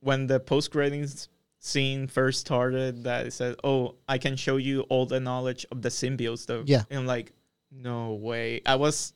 when 0.00 0.26
the 0.26 0.38
post 0.40 0.70
credits 0.70 1.28
scene 1.64 2.06
first 2.06 2.40
started, 2.40 3.04
that 3.04 3.26
it 3.26 3.32
said, 3.32 3.56
"Oh, 3.64 3.94
I 4.06 4.18
can 4.18 4.36
show 4.36 4.56
you 4.58 4.82
all 4.90 5.06
the 5.06 5.18
knowledge 5.20 5.64
of 5.72 5.80
the 5.80 5.88
symbiotes," 5.88 6.44
though. 6.46 6.62
Yeah. 6.66 6.84
and 6.90 7.00
I'm 7.00 7.06
like, 7.06 7.32
no 7.72 8.12
way. 8.14 8.60
I 8.66 8.76
was, 8.76 9.12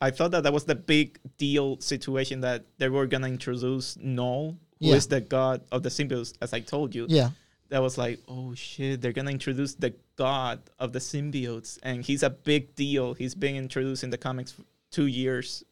I 0.00 0.10
thought 0.10 0.32
that 0.32 0.42
that 0.42 0.52
was 0.52 0.64
the 0.64 0.74
big 0.74 1.18
deal 1.38 1.78
situation 1.80 2.40
that 2.40 2.64
they 2.78 2.88
were 2.88 3.06
gonna 3.06 3.28
introduce 3.28 3.96
Knull, 3.96 4.58
who 4.80 4.92
is 4.92 5.06
Yeah. 5.06 5.18
the 5.18 5.20
god 5.20 5.62
of 5.70 5.82
the 5.84 5.88
symbiotes, 5.88 6.34
as 6.42 6.52
I 6.52 6.60
told 6.60 6.94
you. 6.94 7.06
Yeah. 7.08 7.30
That 7.70 7.80
was 7.80 7.96
like, 7.96 8.18
oh 8.28 8.54
shit, 8.54 9.00
they're 9.00 9.12
gonna 9.12 9.30
introduce 9.30 9.74
the 9.74 9.94
god 10.16 10.58
of 10.78 10.92
the 10.92 10.98
symbiotes, 10.98 11.78
and 11.82 12.04
he's 12.04 12.22
a 12.24 12.30
big 12.30 12.74
deal. 12.74 13.14
He's 13.14 13.34
been 13.36 13.54
introduced 13.56 14.02
in 14.04 14.10
the 14.10 14.18
comics 14.18 14.50
for 14.52 14.62
two 14.90 15.06
years 15.06 15.64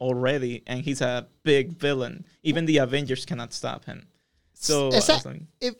already, 0.00 0.62
and 0.66 0.82
he's 0.82 1.00
a 1.00 1.26
big 1.42 1.72
villain. 1.72 2.24
Even 2.42 2.66
the 2.66 2.78
Avengers 2.78 3.24
cannot 3.26 3.52
stop 3.52 3.84
him. 3.86 4.06
So 4.60 4.90
that- 4.90 5.40
if 5.60 5.74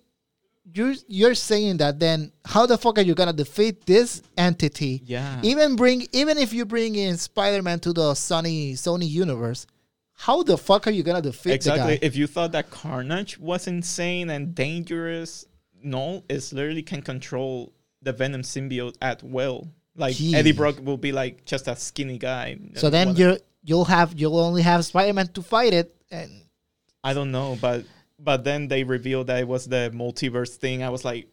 you're 0.73 0.95
you're 1.07 1.35
saying 1.35 1.77
that, 1.79 1.99
then 1.99 2.33
how 2.45 2.67
the 2.67 2.79
fuck 2.79 2.99
are 2.99 3.03
you 3.03 3.15
gonna 3.15 3.33
defeat 3.33 3.85
this 3.87 4.23
entity? 4.37 5.03
yeah, 5.05 5.41
Even 5.43 5.77
bring 5.77 6.07
even 6.13 6.39
if 6.39 6.53
you 6.53 6.65
bring 6.65 6.95
in 6.95 7.17
Spider-Man 7.17 7.81
to 7.81 7.93
the 7.93 8.13
Sony 8.13 8.73
Sony 8.73 9.09
universe, 9.09 9.67
how 10.15 10.43
the 10.43 10.57
fuck 10.57 10.87
are 10.87 10.91
you 10.91 11.03
gonna 11.03 11.23
defeat 11.23 11.53
exactly. 11.53 11.95
the 11.95 12.01
guy? 12.01 12.07
If 12.07 12.17
you 12.17 12.27
thought 12.27 12.53
that 12.53 12.71
Carnage 12.71 13.39
was 13.39 13.67
insane 13.67 14.31
and 14.31 14.55
dangerous, 14.55 15.45
no, 15.83 16.25
it's 16.29 16.53
literally 16.53 16.83
can 16.83 17.03
control 17.03 17.73
the 18.03 18.13
Venom 18.13 18.43
symbiote 18.43 18.97
at 19.03 19.23
will. 19.23 19.69
Like. 19.97 20.17
Eddie 20.21 20.53
Brock 20.53 20.77
will 20.83 20.97
be 20.97 21.13
like 21.13 21.45
just 21.45 21.69
a 21.69 21.77
skinny 21.77 22.17
guy. 22.17 22.59
So 22.77 22.89
then 22.89 23.17
you're 23.17 23.39
you'll 23.63 23.85
have 23.85 24.19
you'll 24.19 24.39
only 24.39 24.63
have 24.63 24.87
Spider 24.87 25.13
Man 25.13 25.29
to 25.29 25.43
fight 25.43 25.75
it, 25.75 25.95
and 26.11 26.31
I 27.05 27.13
don't 27.13 27.31
know, 27.31 27.59
but 27.61 27.85
but 28.23 28.45
then 28.45 28.69
they 28.69 28.85
revealed 28.85 29.29
that 29.29 29.41
it 29.41 29.49
was 29.49 29.67
the 29.67 29.91
multiverse 29.95 30.57
thing. 30.57 30.83
I 30.83 30.91
was 30.91 31.05
like, 31.05 31.29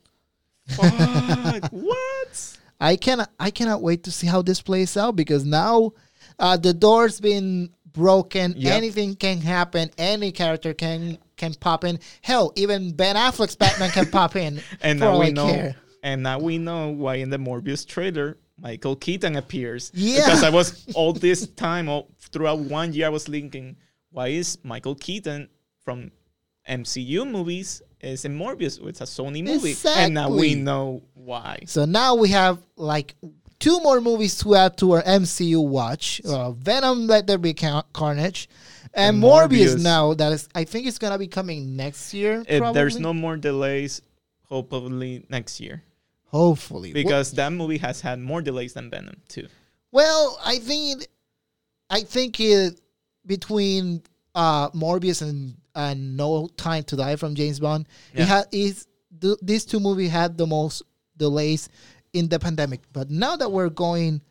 fuck, 0.67 1.63
what? 1.71 2.57
I 2.79 2.95
cannot 2.95 3.31
I 3.39 3.51
cannot 3.51 3.81
wait 3.81 4.03
to 4.03 4.11
see 4.11 4.27
how 4.27 4.41
this 4.41 4.61
plays 4.61 4.95
out 4.97 5.15
because 5.15 5.45
now 5.45 5.93
uh, 6.39 6.57
the 6.57 6.73
door's 6.73 7.19
been 7.19 7.69
broken. 7.91 8.53
Yep. 8.55 8.73
Anything 8.73 9.15
can 9.15 9.41
happen. 9.41 9.89
Any 9.97 10.31
character 10.31 10.73
can 10.73 11.17
can 11.35 11.53
pop 11.55 11.83
in. 11.83 11.99
Hell, 12.21 12.53
even 12.55 12.91
Ben 12.91 13.15
Affleck's 13.15 13.55
Batman 13.55 13.91
can 13.91 14.07
pop 14.07 14.35
in. 14.35 14.61
And 14.81 14.99
now 14.99 15.19
we 15.19 15.31
know. 15.31 15.47
care. 15.47 15.75
And 16.03 16.23
now 16.23 16.39
we 16.39 16.57
know 16.57 16.89
why 16.89 17.15
in 17.15 17.29
the 17.29 17.37
Morbius 17.37 17.85
trailer 17.85 18.37
Michael 18.59 18.95
Keaton 18.95 19.35
appears. 19.35 19.91
Yeah. 19.93 20.25
Because 20.25 20.43
I 20.43 20.49
was 20.49 20.85
all 20.95 21.13
this 21.13 21.47
time, 21.47 21.89
all 21.89 22.09
throughout 22.19 22.59
one 22.59 22.93
year, 22.93 23.07
I 23.07 23.09
was 23.09 23.25
thinking, 23.25 23.75
why 24.11 24.29
is 24.29 24.57
Michael 24.63 24.95
Keaton 24.95 25.49
from 25.83 26.11
MCU 26.67 27.29
movies 27.29 27.81
is 28.01 28.25
in 28.25 28.37
Morbius? 28.37 28.85
It's 28.87 29.01
a 29.01 29.05
Sony 29.05 29.43
movie, 29.43 29.75
and 29.95 30.13
now 30.13 30.29
we 30.29 30.55
know 30.55 31.03
why. 31.13 31.59
So 31.65 31.85
now 31.85 32.15
we 32.15 32.29
have 32.29 32.59
like 32.75 33.15
two 33.59 33.79
more 33.81 34.01
movies 34.01 34.37
to 34.39 34.55
add 34.55 34.77
to 34.77 34.93
our 34.93 35.03
MCU 35.03 35.67
watch: 35.67 36.21
uh, 36.25 36.51
Venom, 36.51 37.07
Let 37.07 37.27
There 37.27 37.37
Be 37.37 37.53
Carnage, 37.53 38.49
and, 38.93 39.15
And 39.15 39.23
Morbius. 39.23 39.75
Morbius. 39.75 39.83
Now 39.83 40.13
that 40.13 40.31
is, 40.31 40.49
I 40.53 40.63
think 40.63 40.87
it's 40.87 40.97
gonna 40.99 41.17
be 41.17 41.27
coming 41.27 41.75
next 41.75 42.13
year. 42.13 42.43
If 42.47 42.73
there's 42.73 42.99
no 42.99 43.13
more 43.13 43.37
delays, 43.37 44.01
hopefully 44.43 45.25
next 45.29 45.59
year, 45.59 45.83
hopefully 46.25 46.93
because 46.93 47.31
that 47.33 47.51
movie 47.51 47.77
has 47.77 48.01
had 48.01 48.19
more 48.19 48.41
delays 48.41 48.73
than 48.73 48.89
Venom 48.89 49.21
too. 49.27 49.47
Well, 49.91 50.39
I 50.45 50.59
think 50.59 51.07
I 51.89 52.01
think 52.01 52.39
it 52.39 52.79
between 53.25 54.03
uh 54.35 54.69
Morbius 54.71 55.21
and 55.21 55.55
and 55.77 56.17
No 56.17 56.49
Time 56.57 56.83
to 56.83 56.95
Die 56.97 57.15
from 57.15 57.35
James 57.35 57.59
Bond, 57.61 57.87
Yeah. 58.13 58.23
it 58.23 58.27
had 58.27 58.45
is 58.51 58.87
th- 59.21 59.37
these 59.41 59.63
two 59.63 59.79
movies 59.79 60.11
had 60.11 60.37
the 60.37 60.45
most 60.47 60.83
delays 61.15 61.69
in 62.13 62.27
the 62.27 62.39
pandemic. 62.39 62.81
But 62.91 63.09
now 63.09 63.35
that 63.37 63.51
we're 63.51 63.69
going 63.69 64.21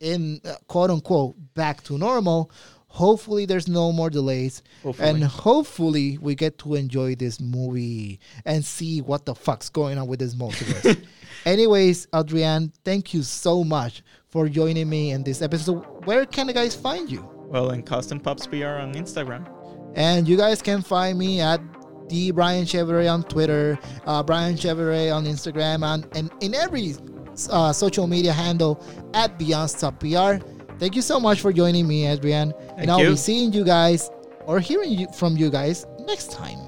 in 0.00 0.40
uh, 0.44 0.54
quote 0.68 0.90
unquote 0.90 1.34
back 1.54 1.82
to 1.84 1.96
normal, 1.98 2.50
hopefully 2.88 3.46
there's 3.46 3.68
no 3.68 3.92
more 3.92 4.10
delays 4.10 4.62
Hopefully. 4.82 5.08
and 5.08 5.24
hopefully 5.24 6.18
we 6.18 6.34
get 6.34 6.58
to 6.58 6.74
enjoy 6.74 7.14
this 7.14 7.40
movie 7.40 8.20
and 8.44 8.64
see 8.64 9.00
what 9.00 9.24
the 9.26 9.34
fuck's 9.34 9.68
going 9.70 9.98
on 9.98 10.06
with 10.06 10.18
this 10.20 10.34
multiverse. 10.34 11.02
Anyways, 11.46 12.08
Adrian, 12.14 12.72
thank 12.84 13.14
you 13.14 13.22
so 13.22 13.62
much 13.64 14.02
for 14.28 14.48
joining 14.48 14.88
me 14.88 15.12
in 15.12 15.22
this 15.22 15.40
episode. 15.42 15.80
Where 16.04 16.26
can 16.26 16.48
the 16.48 16.52
guys 16.52 16.74
find 16.74 17.10
you? 17.10 17.26
Well, 17.48 17.70
in 17.70 17.82
Custom 17.82 18.18
Pops 18.18 18.46
PR 18.46 18.80
on 18.82 18.92
Instagram. 18.94 19.46
And 19.96 20.28
you 20.28 20.36
guys 20.36 20.62
can 20.62 20.82
find 20.82 21.18
me 21.18 21.40
at 21.40 21.60
the 22.08 22.30
Brian 22.30 22.64
Chevrolet 22.64 23.12
on 23.12 23.24
Twitter, 23.24 23.78
uh, 24.06 24.22
Brian 24.22 24.54
Chevrolet 24.54 25.14
on 25.14 25.24
Instagram, 25.24 25.82
and, 25.82 26.06
and 26.16 26.30
in 26.40 26.54
every 26.54 26.94
uh, 27.50 27.72
social 27.72 28.06
media 28.06 28.32
handle 28.32 28.84
at 29.14 29.38
Beyond 29.38 29.70
Stuff 29.70 29.98
PR. 29.98 30.36
Thank 30.78 30.94
you 30.94 31.02
so 31.02 31.18
much 31.18 31.40
for 31.40 31.52
joining 31.52 31.88
me, 31.88 32.06
Adrian. 32.06 32.52
Thank 32.52 32.80
and 32.82 32.90
I'll 32.90 33.02
you. 33.02 33.10
be 33.10 33.16
seeing 33.16 33.52
you 33.52 33.64
guys 33.64 34.10
or 34.44 34.60
hearing 34.60 34.90
you 34.90 35.08
from 35.12 35.36
you 35.36 35.50
guys 35.50 35.86
next 36.00 36.30
time. 36.30 36.65